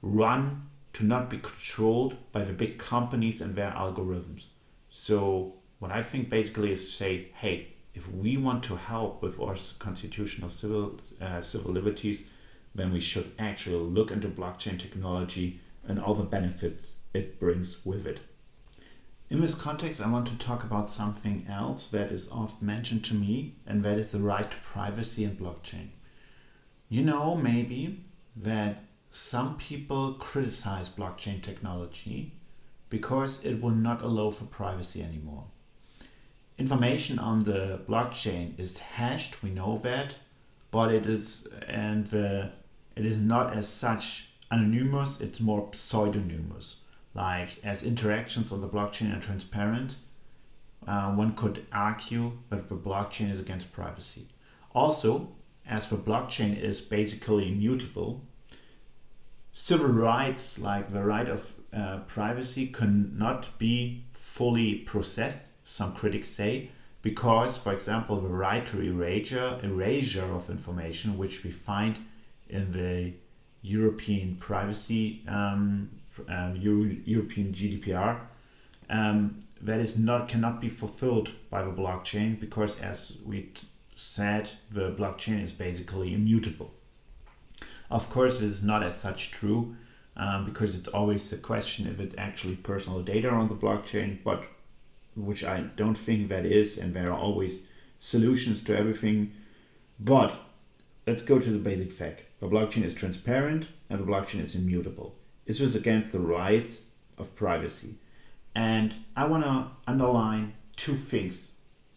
run, 0.03 0.69
to 0.93 1.03
not 1.03 1.27
be 1.27 1.39
controlled 1.39 2.15
by 2.31 2.43
the 2.43 2.53
big 2.53 2.77
companies 2.77 3.41
and 3.41 3.55
their 3.55 3.71
algorithms. 3.71 4.49
So 4.89 5.55
what 5.79 5.91
I 5.91 6.03
think 6.03 6.29
basically 6.29 6.71
is 6.71 6.85
to 6.85 6.91
say, 6.91 7.29
hey, 7.33 7.69
if 7.95 8.07
we 8.11 8.37
want 8.37 8.63
to 8.65 8.75
help 8.75 9.23
with 9.23 9.39
our 9.39 9.55
constitutional 9.79 10.51
civil 10.51 10.99
uh, 11.19 11.41
civil 11.41 11.71
liberties, 11.71 12.25
then 12.75 12.91
we 12.91 12.99
should 12.99 13.32
actually 13.39 13.77
look 13.77 14.12
into 14.12 14.27
blockchain 14.27 14.79
technology 14.79 15.60
and 15.88 15.99
all 15.99 16.13
the 16.13 16.23
benefits 16.23 16.93
it 17.13 17.39
brings 17.39 17.86
with 17.86 18.05
it. 18.05 18.19
In 19.29 19.41
this 19.41 19.55
context, 19.55 20.01
I 20.01 20.10
want 20.10 20.27
to 20.27 20.38
talk 20.38 20.63
about 20.63 20.88
something 20.88 21.45
else 21.49 21.88
that 21.88 22.12
is 22.12 22.29
often 22.32 22.65
mentioned 22.65 23.05
to 23.05 23.13
me, 23.13 23.55
and 23.67 23.84
that 23.84 23.99
is 23.99 24.12
the 24.12 24.19
right 24.19 24.49
to 24.49 24.58
privacy 24.58 25.23
in 25.23 25.36
blockchain. 25.36 25.89
You 26.89 27.03
know, 27.03 27.36
maybe 27.36 28.03
that 28.36 28.84
some 29.12 29.58
people 29.58 30.13
criticize 30.13 30.89
blockchain 30.89 31.41
technology 31.41 32.34
because 32.89 33.43
it 33.45 33.62
will 33.62 33.69
not 33.69 34.01
allow 34.01 34.32
for 34.32 34.45
privacy 34.45 35.03
anymore 35.03 35.45
information 36.60 37.17
on 37.17 37.39
the 37.39 37.79
blockchain 37.88 38.60
is 38.60 38.77
hashed. 38.77 39.41
We 39.41 39.49
know 39.49 39.79
that, 39.84 40.15
but 40.71 40.93
it 40.93 41.05
is 41.05 41.47
and 41.67 42.05
the, 42.08 42.51
it 42.99 43.05
is 43.05 43.17
not 43.17 43.53
as 43.53 43.67
such 43.67 44.29
anonymous. 44.51 45.21
It's 45.21 45.39
more 45.39 45.69
pseudonymous. 45.71 46.77
Like 47.13 47.57
as 47.63 47.83
interactions 47.83 48.51
on 48.51 48.59
the 48.59 48.67
blockchain 48.67 49.17
are 49.17 49.21
transparent, 49.21 49.95
uh, 50.85 51.12
one 51.13 51.33
could 51.33 51.65
argue 51.71 52.33
that 52.49 52.67
the 52.67 52.75
blockchain 52.75 53.31
is 53.31 53.39
against 53.39 53.71
privacy. 53.71 54.27
Also, 54.75 55.29
as 55.65 55.89
the 55.89 55.95
blockchain 55.95 56.62
is 56.62 56.81
basically 56.81 57.47
immutable, 57.47 58.21
civil 59.53 59.88
rights 59.88 60.59
like 60.59 60.91
the 60.91 61.03
right 61.03 61.29
of 61.29 61.53
uh, 61.71 61.99
privacy 61.99 62.67
cannot 62.67 63.57
be 63.57 64.03
fully 64.12 64.75
processed 64.75 65.51
some 65.63 65.93
critics 65.93 66.27
say, 66.27 66.69
because, 67.01 67.57
for 67.57 67.71
example, 67.71 68.19
the 68.19 68.27
right 68.27 68.65
to 68.65 68.81
erasure, 68.81 69.57
erasure 69.63 70.33
of 70.33 70.49
information, 70.49 71.17
which 71.17 71.45
we 71.45 71.51
find 71.51 71.97
in 72.49 72.71
the 72.71 73.13
European 73.62 74.35
privacy, 74.35 75.23
um, 75.27 75.89
uh, 76.29 76.51
Euro 76.55 76.95
European 77.05 77.53
GDPR, 77.53 78.19
um, 78.89 79.39
that 79.62 79.79
is 79.79 79.97
not 79.97 80.27
cannot 80.27 80.62
be 80.62 80.69
fulfilled 80.69 81.31
by 81.49 81.62
the 81.62 81.71
blockchain 81.71 82.39
because, 82.39 82.79
as 82.79 83.17
we 83.25 83.51
said, 83.95 84.49
the 84.71 84.91
blockchain 84.91 85.43
is 85.43 85.51
basically 85.51 86.13
immutable. 86.13 86.71
Of 87.91 88.09
course, 88.09 88.38
this 88.38 88.49
is 88.49 88.63
not 88.63 88.83
as 88.83 88.99
such 88.99 89.31
true 89.31 89.75
um, 90.15 90.45
because 90.45 90.75
it's 90.75 90.88
always 90.88 91.31
a 91.33 91.38
question 91.38 91.88
if 91.88 91.99
it's 91.99 92.15
actually 92.17 92.55
personal 92.55 93.01
data 93.01 93.29
on 93.29 93.47
the 93.47 93.55
blockchain, 93.55 94.19
but 94.23 94.43
which 95.15 95.43
I 95.43 95.62
don't 95.75 95.97
think 95.97 96.29
that 96.29 96.45
is, 96.45 96.77
and 96.77 96.93
there 96.93 97.12
are 97.12 97.17
always 97.17 97.67
solutions 97.99 98.63
to 98.65 98.77
everything. 98.77 99.33
But 99.99 100.33
let's 101.05 101.21
go 101.21 101.39
to 101.39 101.49
the 101.49 101.57
basic 101.57 101.91
fact. 101.91 102.23
The 102.39 102.47
blockchain 102.47 102.84
is 102.84 102.93
transparent 102.93 103.67
and 103.89 103.99
the 103.99 104.06
blockchain 104.06 104.41
is 104.41 104.56
immutable. 104.56 105.15
This 105.45 105.60
is 105.60 105.75
against 105.75 106.12
the 106.12 106.19
rights 106.19 106.82
of 107.17 107.36
privacy. 107.36 107.95
And 108.56 108.95
I 109.15 109.25
want 109.25 109.43
to 109.43 109.67
underline 109.88 110.54
two 110.75 110.95
things 110.95 111.52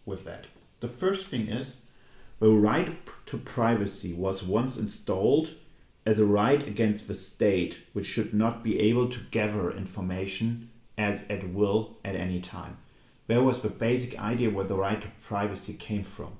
with 0.04 0.24
that. 0.24 0.46
The 0.80 0.88
first 0.88 1.28
thing 1.28 1.48
is 1.48 1.82
the 2.40 2.50
right 2.50 2.98
to 3.26 3.38
privacy 3.38 4.12
was 4.12 4.42
once 4.42 4.76
installed 4.76 5.50
as 6.04 6.18
a 6.18 6.26
right 6.26 6.66
against 6.66 7.06
the 7.06 7.14
state, 7.14 7.78
which 7.92 8.06
should 8.06 8.34
not 8.34 8.64
be 8.64 8.80
able 8.80 9.08
to 9.08 9.20
gather 9.30 9.70
information 9.70 10.68
as 10.98 11.20
at 11.30 11.48
will 11.52 11.98
at 12.04 12.16
any 12.16 12.40
time. 12.40 12.76
Where 13.26 13.42
was 13.42 13.60
the 13.60 13.68
basic 13.68 14.18
idea 14.18 14.50
where 14.50 14.64
the 14.64 14.74
right 14.74 15.00
to 15.00 15.08
privacy 15.24 15.74
came 15.74 16.02
from. 16.02 16.32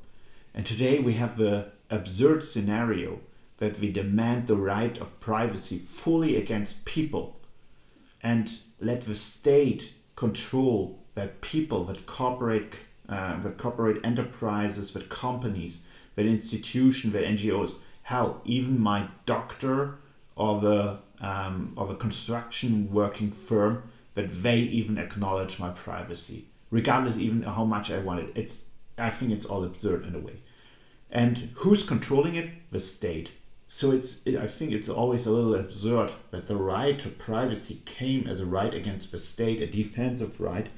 And 0.55 0.67
today 0.67 0.99
we 0.99 1.15
have 1.15 1.39
the 1.39 1.69
absurd 1.89 2.43
scenario 2.43 3.21
that 3.63 3.79
we 3.79 3.93
demand 3.93 4.49
the 4.49 4.57
right 4.57 4.99
of 4.99 5.21
privacy 5.21 5.79
fully 5.79 6.35
against 6.37 6.85
people 6.85 7.41
and 8.21 8.59
let 8.81 9.03
the 9.03 9.15
state 9.15 9.95
control 10.17 10.99
that 11.15 11.41
people, 11.43 11.85
that 11.85 12.05
corporate, 12.05 12.81
uh, 13.09 13.41
that 13.41 13.59
corporate 13.59 14.05
enterprises, 14.05 14.91
that 14.91 15.09
companies, 15.09 15.83
that 16.17 16.27
institutions, 16.27 17.13
that 17.13 17.23
NGOs, 17.23 17.77
hell, 18.03 18.41
even 18.45 18.81
my 18.81 19.07
doctor 19.27 19.99
or 20.35 20.61
the 20.61 20.99
um, 21.21 21.73
of 21.77 21.89
a 21.89 21.95
construction 21.95 22.93
working 22.93 23.31
firm, 23.31 23.85
that 24.15 24.43
they 24.43 24.59
even 24.59 24.99
acknowledge 24.99 25.61
my 25.61 25.71
privacy 25.71 26.47
regardless 26.73 27.19
even 27.19 27.43
how 27.43 27.65
much 27.65 27.93
I 27.93 27.99
want 27.99 28.19
it. 28.21 28.33
It's 28.35 28.65
I 28.99 29.11
think 29.11 29.31
it's 29.31 29.47
all 29.47 29.63
absurd 29.63 30.05
in 30.05 30.17
a 30.17 30.19
way. 30.19 30.41
And 31.13 31.51
who's 31.57 31.85
controlling 31.85 32.35
it? 32.35 32.51
The 32.73 32.81
state. 32.81 33.31
So 33.75 33.91
it's 33.91 34.27
I 34.27 34.47
think 34.49 34.73
it's 34.73 34.91
always 34.91 35.27
a 35.27 35.31
little 35.31 35.55
absurd 35.55 36.13
that 36.31 36.47
the 36.47 36.57
right 36.57 36.99
to 36.99 37.09
privacy 37.09 37.81
came 37.87 38.27
as 38.27 38.39
a 38.39 38.45
right 38.45 38.75
against 38.75 39.11
the 39.11 39.19
state, 39.19 39.63
a 39.63 39.67
defensive 39.67 40.39
right, 40.43 40.69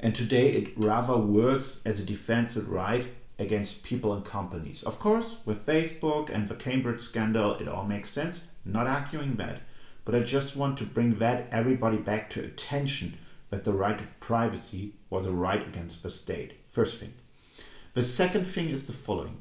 and 0.00 0.16
today 0.16 0.54
it 0.54 0.76
rather 0.76 1.16
works 1.16 1.80
as 1.84 2.00
a 2.00 2.04
defensive 2.04 2.68
right 2.68 3.06
against 3.38 3.84
people 3.84 4.12
and 4.12 4.24
companies. 4.24 4.82
Of 4.82 4.98
course, 4.98 5.36
with 5.46 5.64
Facebook 5.64 6.28
and 6.28 6.48
the 6.48 6.56
Cambridge 6.56 7.00
scandal, 7.00 7.54
it 7.54 7.68
all 7.68 7.84
makes 7.84 8.10
sense. 8.10 8.50
Not 8.64 8.88
arguing 8.88 9.36
that. 9.36 9.60
But 10.04 10.16
I 10.16 10.20
just 10.20 10.56
want 10.56 10.76
to 10.78 10.84
bring 10.84 11.20
that 11.20 11.46
everybody 11.52 11.98
back 11.98 12.30
to 12.30 12.44
attention 12.44 13.16
that 13.50 13.62
the 13.62 13.72
right 13.72 14.00
of 14.00 14.18
privacy 14.18 14.94
was 15.08 15.24
a 15.24 15.30
right 15.30 15.64
against 15.64 16.02
the 16.02 16.10
state. 16.10 16.54
First 16.68 16.98
thing. 16.98 17.14
The 17.94 18.02
second 18.02 18.44
thing 18.44 18.70
is 18.70 18.88
the 18.88 18.92
following. 18.92 19.36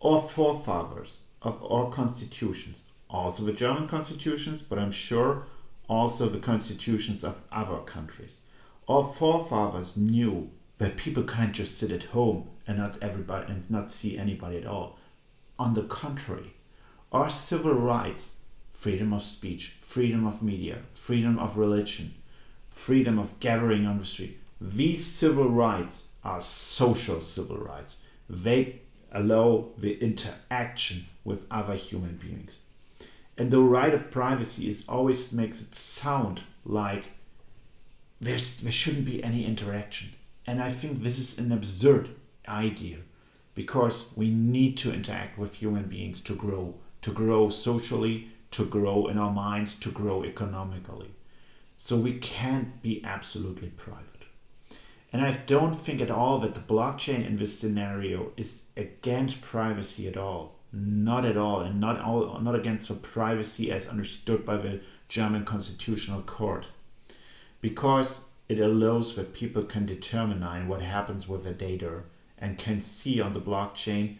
Our 0.00 0.20
forefathers 0.20 1.22
of 1.42 1.62
all 1.62 1.90
constitutions, 1.90 2.80
also 3.10 3.42
the 3.42 3.52
German 3.52 3.88
constitutions, 3.88 4.62
but 4.62 4.78
I'm 4.78 4.92
sure 4.92 5.44
also 5.88 6.28
the 6.28 6.38
constitutions 6.38 7.24
of 7.24 7.42
other 7.50 7.78
countries. 7.78 8.40
Our 8.88 9.04
forefathers 9.04 9.96
knew 9.96 10.50
that 10.78 10.96
people 10.96 11.22
can't 11.22 11.52
just 11.52 11.76
sit 11.78 11.90
at 11.90 12.04
home 12.04 12.48
and 12.66 12.78
not 12.78 12.98
everybody 13.02 13.52
and 13.52 13.70
not 13.70 13.90
see 13.90 14.16
anybody 14.16 14.56
at 14.56 14.66
all. 14.66 14.98
On 15.58 15.74
the 15.74 15.82
contrary, 15.82 16.54
our 17.12 17.30
civil 17.30 17.74
rights, 17.74 18.36
freedom 18.70 19.12
of 19.12 19.22
speech, 19.22 19.76
freedom 19.80 20.26
of 20.26 20.42
media, 20.42 20.78
freedom 20.92 21.38
of 21.38 21.56
religion, 21.56 22.14
freedom 22.70 23.18
of 23.18 23.38
gathering 23.38 23.86
on 23.86 23.98
the 23.98 24.04
street. 24.04 24.38
These 24.60 25.04
civil 25.04 25.48
rights 25.48 26.08
are 26.24 26.40
social 26.40 27.20
civil 27.20 27.58
rights. 27.58 27.98
They 28.30 28.81
allow 29.12 29.68
the 29.78 30.02
interaction 30.02 31.06
with 31.24 31.46
other 31.50 31.74
human 31.74 32.16
beings. 32.16 32.60
And 33.38 33.50
the 33.50 33.60
right 33.60 33.94
of 33.94 34.10
privacy 34.10 34.68
is 34.68 34.88
always 34.88 35.32
makes 35.32 35.60
it 35.60 35.74
sound 35.74 36.42
like 36.64 37.10
there's, 38.20 38.56
there 38.56 38.72
shouldn't 38.72 39.04
be 39.04 39.22
any 39.22 39.44
interaction. 39.44 40.10
And 40.46 40.62
I 40.62 40.70
think 40.70 41.02
this 41.02 41.18
is 41.18 41.38
an 41.38 41.52
absurd 41.52 42.10
idea 42.48 42.98
because 43.54 44.06
we 44.16 44.30
need 44.30 44.76
to 44.78 44.92
interact 44.92 45.38
with 45.38 45.56
human 45.56 45.84
beings 45.84 46.20
to 46.22 46.34
grow, 46.34 46.74
to 47.02 47.12
grow 47.12 47.48
socially, 47.48 48.28
to 48.52 48.64
grow 48.64 49.06
in 49.06 49.18
our 49.18 49.32
minds, 49.32 49.78
to 49.80 49.90
grow 49.90 50.24
economically. 50.24 51.10
So 51.76 51.96
we 51.96 52.18
can't 52.18 52.80
be 52.82 53.02
absolutely 53.04 53.68
private. 53.68 54.11
And 55.12 55.20
I 55.20 55.32
don't 55.46 55.74
think 55.74 56.00
at 56.00 56.10
all 56.10 56.38
that 56.38 56.54
the 56.54 56.60
blockchain 56.60 57.26
in 57.26 57.36
this 57.36 57.58
scenario 57.58 58.32
is 58.36 58.62
against 58.76 59.42
privacy 59.42 60.08
at 60.08 60.16
all. 60.16 60.56
Not 60.72 61.26
at 61.26 61.36
all, 61.36 61.60
and 61.60 61.78
not 61.78 62.00
all, 62.00 62.40
not 62.40 62.54
against 62.54 62.88
the 62.88 62.94
privacy 62.94 63.70
as 63.70 63.88
understood 63.88 64.46
by 64.46 64.56
the 64.56 64.80
German 65.06 65.44
Constitutional 65.44 66.22
Court, 66.22 66.68
because 67.60 68.24
it 68.48 68.58
allows 68.58 69.14
that 69.16 69.34
people 69.34 69.64
can 69.64 69.84
determine 69.84 70.66
what 70.66 70.80
happens 70.80 71.28
with 71.28 71.44
the 71.44 71.52
data 71.52 72.04
and 72.38 72.56
can 72.56 72.80
see 72.80 73.20
on 73.20 73.34
the 73.34 73.40
blockchain 73.40 74.16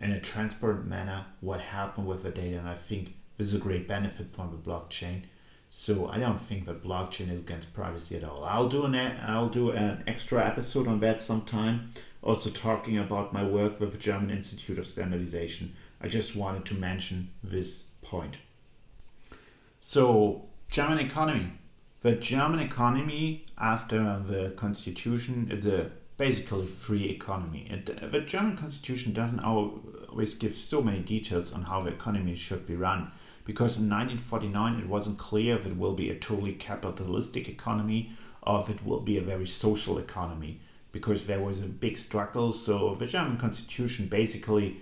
in 0.00 0.12
a 0.12 0.20
transparent 0.20 0.86
manner 0.86 1.26
what 1.40 1.60
happened 1.60 2.06
with 2.06 2.22
the 2.22 2.30
data. 2.30 2.58
And 2.58 2.68
I 2.68 2.74
think 2.74 3.14
this 3.36 3.48
is 3.48 3.54
a 3.54 3.58
great 3.58 3.88
benefit 3.88 4.28
from 4.32 4.52
the 4.52 4.70
blockchain. 4.70 5.24
So 5.70 6.08
I 6.08 6.18
don't 6.18 6.40
think 6.40 6.66
that 6.66 6.82
blockchain 6.82 7.30
is 7.30 7.40
against 7.40 7.72
privacy 7.72 8.16
at 8.16 8.24
all. 8.24 8.44
I'll 8.44 8.68
do 8.68 8.84
an 8.84 8.94
I'll 8.94 9.48
do 9.48 9.70
an 9.70 10.02
extra 10.06 10.44
episode 10.44 10.88
on 10.88 10.98
that 11.00 11.20
sometime. 11.20 11.92
Also 12.22 12.50
talking 12.50 12.98
about 12.98 13.32
my 13.32 13.44
work 13.44 13.78
with 13.78 13.92
the 13.92 13.98
German 13.98 14.30
Institute 14.30 14.78
of 14.78 14.86
Standardization. 14.86 15.74
I 16.02 16.08
just 16.08 16.34
wanted 16.34 16.66
to 16.66 16.74
mention 16.74 17.30
this 17.42 17.84
point. 18.02 18.36
So 19.80 20.46
German 20.68 20.98
economy. 20.98 21.52
The 22.02 22.12
German 22.12 22.60
economy 22.60 23.46
after 23.56 24.22
the 24.26 24.52
constitution 24.56 25.50
is 25.52 25.66
a 25.66 25.90
basically 26.16 26.66
free 26.66 27.08
economy. 27.08 27.66
And 27.70 27.86
the 28.10 28.20
German 28.20 28.56
constitution 28.56 29.12
doesn't 29.12 29.40
always 29.40 30.34
give 30.34 30.56
so 30.56 30.82
many 30.82 30.98
details 30.98 31.52
on 31.52 31.62
how 31.62 31.82
the 31.82 31.90
economy 31.90 32.34
should 32.34 32.66
be 32.66 32.74
run 32.74 33.12
because 33.50 33.78
in 33.78 33.90
1949 33.90 34.78
it 34.78 34.86
wasn't 34.86 35.18
clear 35.18 35.56
if 35.56 35.66
it 35.66 35.76
will 35.76 35.92
be 35.92 36.08
a 36.08 36.14
totally 36.14 36.52
capitalistic 36.52 37.48
economy 37.48 38.12
or 38.44 38.60
if 38.60 38.70
it 38.70 38.86
will 38.86 39.00
be 39.00 39.18
a 39.18 39.20
very 39.20 39.44
social 39.44 39.98
economy 39.98 40.60
because 40.92 41.24
there 41.24 41.40
was 41.40 41.58
a 41.58 41.62
big 41.62 41.98
struggle. 41.98 42.52
So 42.52 42.94
the 42.94 43.06
German 43.06 43.38
constitution 43.38 44.06
basically 44.06 44.76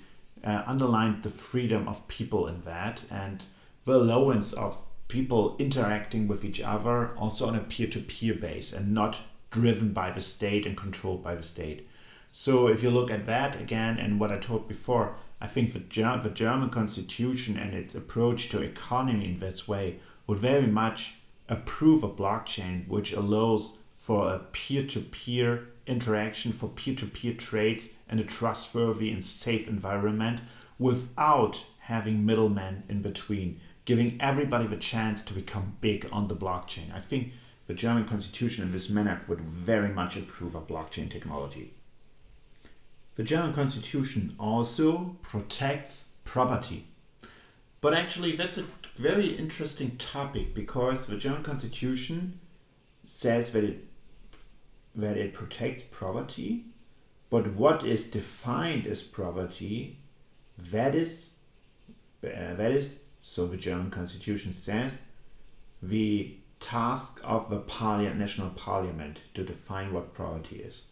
uh, 0.44 0.64
underlined 0.66 1.22
the 1.22 1.30
freedom 1.30 1.88
of 1.88 2.06
people 2.08 2.46
in 2.46 2.60
that 2.66 3.00
and 3.10 3.42
the 3.86 3.94
allowance 3.94 4.52
of 4.52 4.76
people 5.08 5.56
interacting 5.58 6.28
with 6.28 6.44
each 6.44 6.60
other 6.60 7.16
also 7.16 7.48
on 7.48 7.56
a 7.56 7.60
peer-to-peer 7.60 8.34
base 8.34 8.74
and 8.74 8.92
not 8.92 9.22
driven 9.50 9.94
by 9.94 10.10
the 10.10 10.20
state 10.20 10.66
and 10.66 10.76
controlled 10.76 11.24
by 11.24 11.34
the 11.34 11.42
state. 11.42 11.87
So 12.32 12.68
if 12.68 12.82
you 12.82 12.90
look 12.90 13.10
at 13.10 13.26
that 13.26 13.60
again 13.60 13.98
and 13.98 14.20
what 14.20 14.30
I 14.30 14.38
told 14.38 14.68
before, 14.68 15.16
I 15.40 15.46
think 15.46 15.72
the, 15.72 15.80
Ger- 15.80 16.20
the 16.22 16.30
German 16.30 16.70
constitution 16.70 17.56
and 17.56 17.74
its 17.74 17.94
approach 17.94 18.48
to 18.50 18.62
economy 18.62 19.26
in 19.26 19.38
this 19.38 19.66
way 19.66 20.00
would 20.26 20.38
very 20.38 20.66
much 20.66 21.14
approve 21.48 22.02
a 22.02 22.08
blockchain 22.08 22.86
which 22.88 23.12
allows 23.12 23.74
for 23.94 24.32
a 24.32 24.38
peer-to-peer 24.38 25.68
interaction 25.86 26.52
for 26.52 26.68
peer-to-peer 26.68 27.34
trades 27.34 27.88
and 28.08 28.20
a 28.20 28.24
trustworthy 28.24 29.10
and 29.10 29.24
safe 29.24 29.68
environment 29.68 30.40
without 30.78 31.64
having 31.80 32.26
middlemen 32.26 32.82
in 32.88 33.00
between, 33.00 33.60
giving 33.84 34.18
everybody 34.20 34.66
the 34.66 34.76
chance 34.76 35.22
to 35.22 35.32
become 35.32 35.76
big 35.80 36.06
on 36.12 36.28
the 36.28 36.36
blockchain. 36.36 36.94
I 36.94 37.00
think 37.00 37.32
the 37.66 37.74
German 37.74 38.04
constitution 38.04 38.64
in 38.64 38.72
this 38.72 38.90
manner 38.90 39.22
would 39.28 39.40
very 39.40 39.88
much 39.88 40.16
approve 40.16 40.54
of 40.54 40.66
blockchain 40.66 41.10
technology. 41.10 41.74
The 43.18 43.24
German 43.24 43.52
constitution 43.52 44.36
also 44.38 45.16
protects 45.22 46.10
property. 46.22 46.86
But 47.80 47.92
actually, 47.92 48.36
that's 48.36 48.58
a 48.58 48.64
very 48.96 49.26
interesting 49.26 49.96
topic 49.96 50.54
because 50.54 51.06
the 51.06 51.16
German 51.16 51.42
constitution 51.42 52.38
says 53.04 53.50
that 53.52 53.64
it 53.64 53.84
that 54.94 55.16
it 55.16 55.34
protects 55.34 55.82
property, 55.82 56.66
but 57.28 57.54
what 57.54 57.82
is 57.82 58.08
defined 58.08 58.86
as 58.86 59.02
property, 59.02 59.98
that 60.56 60.94
is, 60.94 61.30
uh, 62.24 62.54
that 62.54 62.70
is, 62.70 63.00
so 63.20 63.48
the 63.48 63.56
German 63.56 63.90
constitution 63.90 64.52
says, 64.52 64.98
the 65.82 66.36
task 66.60 67.20
of 67.24 67.50
the 67.50 67.58
parliament, 67.58 68.18
national 68.18 68.50
parliament 68.50 69.18
to 69.34 69.42
define 69.44 69.92
what 69.92 70.14
property 70.14 70.56
is. 70.56 70.84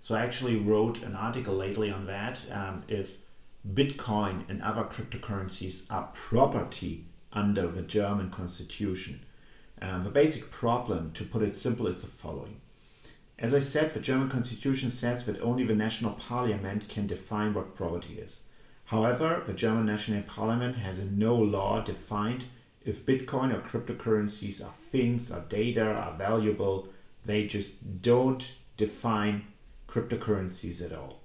So 0.00 0.14
I 0.14 0.22
actually 0.22 0.56
wrote 0.56 1.02
an 1.02 1.14
article 1.14 1.54
lately 1.54 1.90
on 1.90 2.06
that. 2.06 2.40
Um, 2.50 2.82
if 2.88 3.16
Bitcoin 3.74 4.48
and 4.48 4.62
other 4.62 4.84
cryptocurrencies 4.84 5.84
are 5.90 6.10
property 6.14 7.04
under 7.32 7.68
the 7.68 7.82
German 7.82 8.30
constitution. 8.30 9.20
Um, 9.82 10.02
the 10.02 10.10
basic 10.10 10.50
problem, 10.50 11.12
to 11.12 11.24
put 11.24 11.42
it 11.42 11.54
simple, 11.54 11.86
is 11.86 12.00
the 12.00 12.06
following. 12.06 12.60
As 13.38 13.54
I 13.54 13.60
said, 13.60 13.92
the 13.92 14.00
German 14.00 14.28
constitution 14.28 14.90
says 14.90 15.24
that 15.26 15.40
only 15.40 15.64
the 15.64 15.74
national 15.74 16.12
parliament 16.12 16.88
can 16.88 17.06
define 17.06 17.54
what 17.54 17.74
property 17.74 18.14
is. 18.14 18.42
However, 18.86 19.42
the 19.46 19.52
German 19.52 19.86
national 19.86 20.22
parliament 20.22 20.76
has 20.76 20.98
no 20.98 21.36
law 21.36 21.82
defined 21.82 22.44
if 22.84 23.04
Bitcoin 23.04 23.54
or 23.54 23.60
cryptocurrencies 23.60 24.64
are 24.64 24.72
things, 24.90 25.30
are 25.30 25.44
data, 25.48 25.84
are 25.84 26.16
valuable, 26.16 26.88
they 27.24 27.46
just 27.46 28.00
don't 28.00 28.52
define 28.76 29.44
cryptocurrencies 29.90 30.84
at 30.84 30.92
all. 30.92 31.20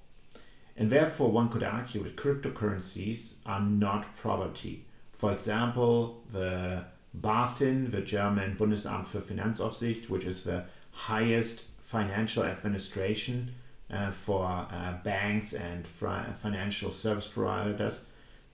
And 0.78 0.90
therefore, 0.90 1.32
one 1.32 1.50
could 1.50 1.64
argue 1.64 2.04
that 2.04 2.18
cryptocurrencies 2.18 3.36
are 3.46 3.62
not 3.62 4.16
property. 4.18 4.86
For 5.14 5.32
example, 5.32 6.24
the 6.32 6.86
BaFin, 7.22 7.92
the 7.92 8.02
German 8.02 8.58
Bundesamt 8.58 9.08
für 9.08 9.22
Finanzaufsicht, 9.22 10.10
which 10.10 10.26
is 10.26 10.44
the 10.44 10.66
highest 10.92 11.64
financial 11.80 12.44
administration 12.44 13.52
uh, 13.90 14.12
for 14.12 14.46
uh, 14.46 14.98
banks 15.04 15.54
and 15.54 15.88
financial 15.88 16.92
service 16.92 17.28
providers, 17.28 18.06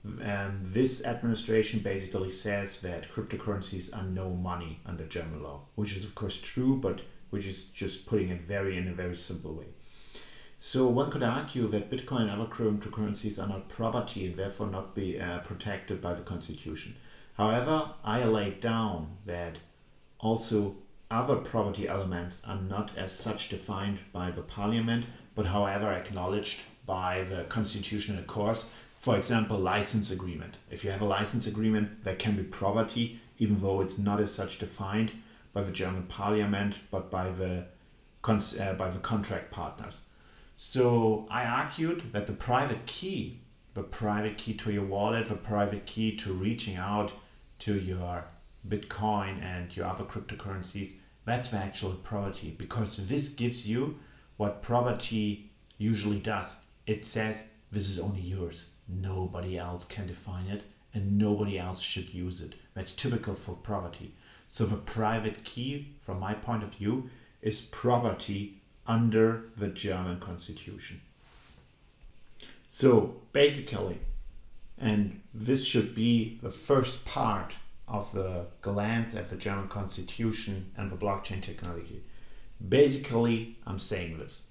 um, 0.03 0.59
this 0.61 1.05
administration 1.05 1.79
basically 1.79 2.31
says 2.31 2.81
that 2.81 3.09
cryptocurrencies 3.09 3.95
are 3.95 4.03
no 4.03 4.29
money 4.29 4.79
under 4.85 5.05
German 5.05 5.43
law, 5.43 5.61
which 5.75 5.95
is 5.95 6.03
of 6.03 6.15
course 6.15 6.39
true, 6.39 6.75
but 6.75 7.01
which 7.29 7.45
is 7.45 7.65
just 7.65 8.05
putting 8.05 8.29
it 8.29 8.41
very 8.41 8.77
in 8.77 8.87
a 8.87 8.93
very 8.93 9.15
simple 9.15 9.53
way. 9.53 9.67
So 10.63 10.85
one 10.85 11.09
could 11.09 11.23
argue 11.23 11.67
that 11.69 11.89
Bitcoin 11.89 12.29
and 12.29 12.39
other 12.39 12.45
cryptocurrencies 12.45 13.41
are 13.41 13.47
not 13.47 13.67
property 13.67 14.27
and 14.27 14.35
therefore 14.35 14.67
not 14.67 14.93
be 14.93 15.19
uh, 15.19 15.39
protected 15.39 15.99
by 15.99 16.13
the 16.13 16.21
constitution. 16.21 16.97
However, 17.35 17.95
I 18.03 18.23
laid 18.25 18.59
down 18.59 19.17
that 19.25 19.57
also 20.19 20.75
other 21.09 21.37
property 21.37 21.87
elements 21.87 22.43
are 22.45 22.61
not 22.61 22.95
as 22.95 23.11
such 23.11 23.49
defined 23.49 24.01
by 24.13 24.29
the 24.29 24.43
parliament, 24.43 25.07
but 25.33 25.47
however 25.47 25.91
acknowledged 25.91 26.59
by 26.85 27.23
the 27.23 27.45
constitutional 27.45 28.21
courts 28.25 28.65
for 28.99 29.17
example, 29.17 29.57
license 29.57 30.11
agreement. 30.11 30.57
If 30.69 30.83
you 30.83 30.91
have 30.91 31.01
a 31.01 31.05
license 31.05 31.47
agreement, 31.47 32.03
that 32.03 32.19
can 32.19 32.35
be 32.35 32.43
property, 32.43 33.19
even 33.39 33.59
though 33.59 33.81
it's 33.81 33.97
not 33.97 34.21
as 34.21 34.31
such 34.31 34.59
defined 34.59 35.11
by 35.53 35.63
the 35.63 35.71
German 35.71 36.03
parliament, 36.03 36.75
but 36.91 37.09
by 37.09 37.31
the, 37.31 37.65
uh, 38.23 38.73
by 38.73 38.91
the 38.91 38.99
contract 38.99 39.49
partners. 39.49 40.01
So 40.63 41.25
I 41.31 41.45
argued 41.45 42.13
that 42.13 42.27
the 42.27 42.33
private 42.33 42.85
key, 42.85 43.39
the 43.73 43.81
private 43.81 44.37
key 44.37 44.53
to 44.57 44.71
your 44.71 44.85
wallet, 44.85 45.27
the 45.27 45.33
private 45.33 45.87
key 45.87 46.15
to 46.17 46.33
reaching 46.33 46.75
out 46.75 47.13
to 47.59 47.79
your 47.79 48.25
Bitcoin 48.69 49.41
and 49.41 49.75
your 49.75 49.87
other 49.87 50.03
cryptocurrencies, 50.03 50.97
that's 51.25 51.49
the 51.49 51.57
actual 51.57 51.93
property 51.93 52.53
because 52.59 52.97
this 53.07 53.29
gives 53.29 53.67
you 53.67 53.97
what 54.37 54.61
property 54.61 55.49
usually 55.79 56.19
does. 56.19 56.57
It 56.85 57.05
says 57.05 57.47
this 57.71 57.89
is 57.89 57.97
only 57.97 58.21
yours. 58.21 58.67
Nobody 58.87 59.57
else 59.57 59.83
can 59.83 60.05
define 60.05 60.45
it 60.45 60.61
and 60.93 61.17
nobody 61.17 61.57
else 61.57 61.81
should 61.81 62.13
use 62.13 62.39
it. 62.39 62.53
That's 62.75 62.95
typical 62.95 63.33
for 63.33 63.55
property. 63.55 64.13
So 64.47 64.67
the 64.67 64.75
private 64.75 65.43
key, 65.43 65.95
from 66.01 66.19
my 66.19 66.35
point 66.35 66.61
of 66.61 66.75
view, 66.75 67.09
is 67.41 67.61
property 67.61 68.60
under 68.87 69.45
the 69.57 69.67
German 69.67 70.19
constitution. 70.19 71.01
So 72.67 73.21
basically, 73.33 73.99
and 74.77 75.21
this 75.33 75.65
should 75.65 75.93
be 75.93 76.39
the 76.41 76.51
first 76.51 77.05
part 77.05 77.55
of 77.87 78.11
the 78.13 78.45
glance 78.61 79.13
at 79.13 79.29
the 79.29 79.35
German 79.35 79.67
constitution 79.67 80.71
and 80.77 80.89
the 80.89 80.95
blockchain 80.95 81.41
technology. 81.41 82.01
Basically, 82.67 83.57
I'm 83.67 83.79
saying 83.79 84.17
this. 84.17 84.43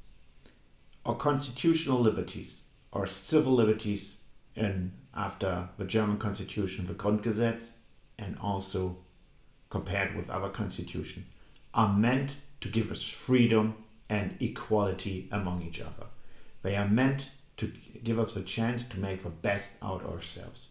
Our 1.07 1.17
constitutional 1.17 2.01
liberties, 2.01 2.63
our 2.93 3.07
civil 3.07 3.55
liberties 3.55 4.21
in 4.55 4.93
after 5.15 5.69
the 5.79 5.85
German 5.85 6.19
constitution, 6.19 6.87
the 6.87 6.95
Grundgesetz, 6.95 7.73
and 8.19 8.37
also 8.41 8.99
compared 9.71 10.15
with 10.15 10.31
other 10.31 10.51
constitutions, 10.51 11.33
are 11.73 11.93
meant 11.93 12.37
to 12.61 12.69
give 12.69 12.91
us 12.91 13.09
freedom 13.09 13.75
and 14.11 14.37
equality 14.41 15.29
among 15.33 15.63
each 15.63 15.81
other. 15.81 16.07
They 16.63 16.77
are 16.77 16.89
meant 16.89 17.31
to 17.57 17.73
give 18.05 18.19
us 18.19 18.33
the 18.33 18.43
chance 18.43 18.83
to 18.83 19.01
make 19.01 19.23
the 19.23 19.31
best 19.31 19.73
out 19.81 20.05
ourselves. 20.05 20.67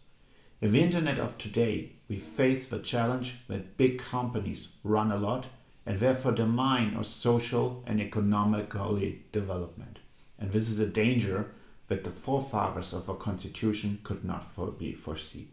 In 0.61 0.71
the 0.71 0.81
internet 0.81 1.19
of 1.19 1.37
today, 1.37 1.93
we 2.09 2.17
face 2.17 2.65
the 2.65 2.79
challenge 2.79 3.37
that 3.47 3.77
big 3.77 3.97
companies 3.97 4.67
run 4.83 5.11
a 5.11 5.17
lot 5.17 5.47
and 5.85 5.99
therefore 5.99 6.31
undermine 6.31 6.95
our 6.95 7.03
social 7.03 7.81
and 7.87 8.01
economically 8.01 9.23
development. 9.31 9.99
And 10.37 10.51
this 10.51 10.69
is 10.69 10.79
a 10.79 10.87
danger 10.87 11.51
that 11.87 12.03
the 12.03 12.09
forefathers 12.09 12.93
of 12.93 13.09
our 13.09 13.15
constitution 13.15 13.99
could 14.03 14.25
not 14.25 14.45
be 14.77 14.93
foresee. 14.93 15.47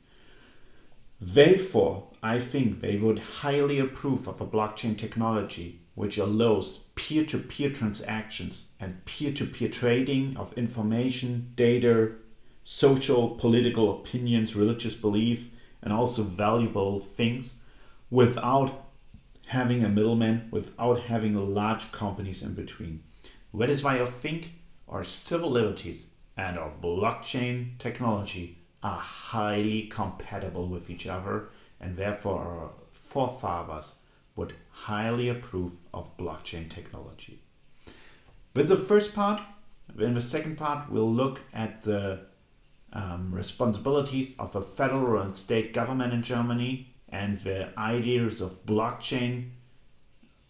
Therefore, 1.20 2.08
I 2.22 2.40
think 2.40 2.80
they 2.80 2.96
would 2.96 3.20
highly 3.20 3.78
approve 3.78 4.28
of 4.28 4.40
a 4.40 4.46
blockchain 4.46 4.98
technology 4.98 5.80
which 5.96 6.18
allows 6.18 6.78
peer 6.94 7.24
to 7.24 7.38
peer 7.38 7.70
transactions 7.70 8.68
and 8.78 9.04
peer 9.06 9.32
to 9.32 9.46
peer 9.46 9.68
trading 9.68 10.36
of 10.36 10.52
information, 10.52 11.50
data, 11.56 12.12
social, 12.64 13.30
political 13.30 13.98
opinions, 13.98 14.54
religious 14.54 14.94
belief, 14.94 15.48
and 15.82 15.92
also 15.92 16.22
valuable 16.22 17.00
things 17.00 17.54
without 18.10 18.84
having 19.46 19.82
a 19.82 19.88
middleman, 19.88 20.48
without 20.50 21.00
having 21.00 21.34
large 21.34 21.90
companies 21.92 22.42
in 22.42 22.52
between. 22.52 23.02
That 23.54 23.70
is 23.70 23.82
why 23.82 24.00
I 24.00 24.04
think 24.04 24.52
our 24.88 25.02
civil 25.02 25.50
liberties 25.50 26.08
and 26.36 26.58
our 26.58 26.72
blockchain 26.82 27.78
technology 27.78 28.58
are 28.82 28.98
highly 28.98 29.84
compatible 29.84 30.68
with 30.68 30.90
each 30.90 31.06
other 31.06 31.48
and 31.80 31.96
therefore 31.96 32.42
our 32.42 32.70
forefathers 32.90 33.96
would 34.36 34.52
highly 34.70 35.28
approve 35.28 35.78
of 35.92 36.16
blockchain 36.16 36.68
technology. 36.70 37.40
With 38.54 38.68
the 38.68 38.76
first 38.76 39.14
part, 39.14 39.42
in 39.98 40.14
the 40.14 40.20
second 40.20 40.56
part, 40.56 40.90
we'll 40.90 41.12
look 41.12 41.40
at 41.52 41.82
the 41.82 42.20
um, 42.92 43.34
responsibilities 43.34 44.38
of 44.38 44.54
a 44.54 44.62
federal 44.62 45.20
and 45.22 45.34
state 45.34 45.72
government 45.72 46.12
in 46.12 46.22
Germany 46.22 46.94
and 47.08 47.38
the 47.38 47.68
ideas 47.78 48.40
of 48.40 48.64
blockchain 48.66 49.50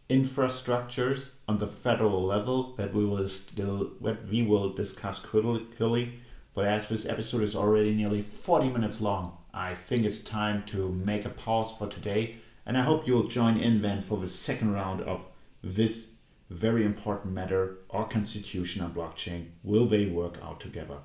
infrastructures 0.09 1.33
on 1.49 1.59
the 1.59 1.67
federal 1.67 2.25
level 2.25 2.75
that 2.77 2.95
we 2.95 3.05
will 3.05 3.29
still 3.29 3.91
that 4.01 4.29
we 4.29 4.43
will 4.43 4.73
discuss 4.73 5.19
quickly. 5.19 6.21
But 6.55 6.67
as 6.67 6.89
this 6.89 7.07
episode 7.07 7.43
is 7.43 7.57
already 7.57 7.93
nearly 7.95 8.23
40 8.23 8.71
minutes 8.71 9.01
long, 9.01 9.37
I 9.53 9.75
think 9.75 10.05
it's 10.05 10.21
time 10.21 10.63
to 10.67 10.91
make 10.91 11.25
a 11.25 11.31
pause 11.31 11.73
for 11.73 11.87
today. 11.89 12.37
And 12.67 12.77
I 12.77 12.83
hope 12.83 13.07
you'll 13.07 13.29
join 13.29 13.57
in 13.57 13.81
then 13.81 14.03
for 14.03 14.19
the 14.19 14.27
second 14.27 14.73
round 14.73 15.01
of 15.03 15.25
this 15.63 16.09
very 16.51 16.85
important 16.85 17.33
matter 17.33 17.79
our 17.91 18.07
constitution 18.07 18.83
and 18.83 18.95
blockchain. 18.95 19.47
Will 19.63 19.87
they 19.87 20.07
work 20.07 20.39
out 20.43 20.61
together? 20.61 20.99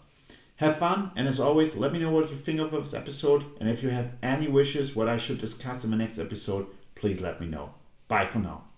Have 0.57 0.78
fun, 0.78 1.12
and 1.16 1.28
as 1.28 1.39
always, 1.39 1.76
let 1.76 1.91
me 1.91 1.99
know 1.99 2.12
what 2.12 2.30
you 2.30 2.38
think 2.38 2.59
of 2.59 2.72
this 2.72 2.93
episode. 2.93 3.43
And 3.59 3.68
if 3.68 3.82
you 3.82 3.89
have 3.89 4.12
any 4.22 4.47
wishes 4.47 4.95
what 4.95 5.07
I 5.07 5.18
should 5.18 5.41
discuss 5.41 5.84
in 5.84 5.89
the 5.89 5.97
next 5.97 6.20
episode, 6.20 6.68
please 6.93 7.20
let 7.20 7.41
me 7.41 7.47
know. 7.47 7.74
Bye 8.07 8.26
for 8.26 8.39
now. 8.39 8.70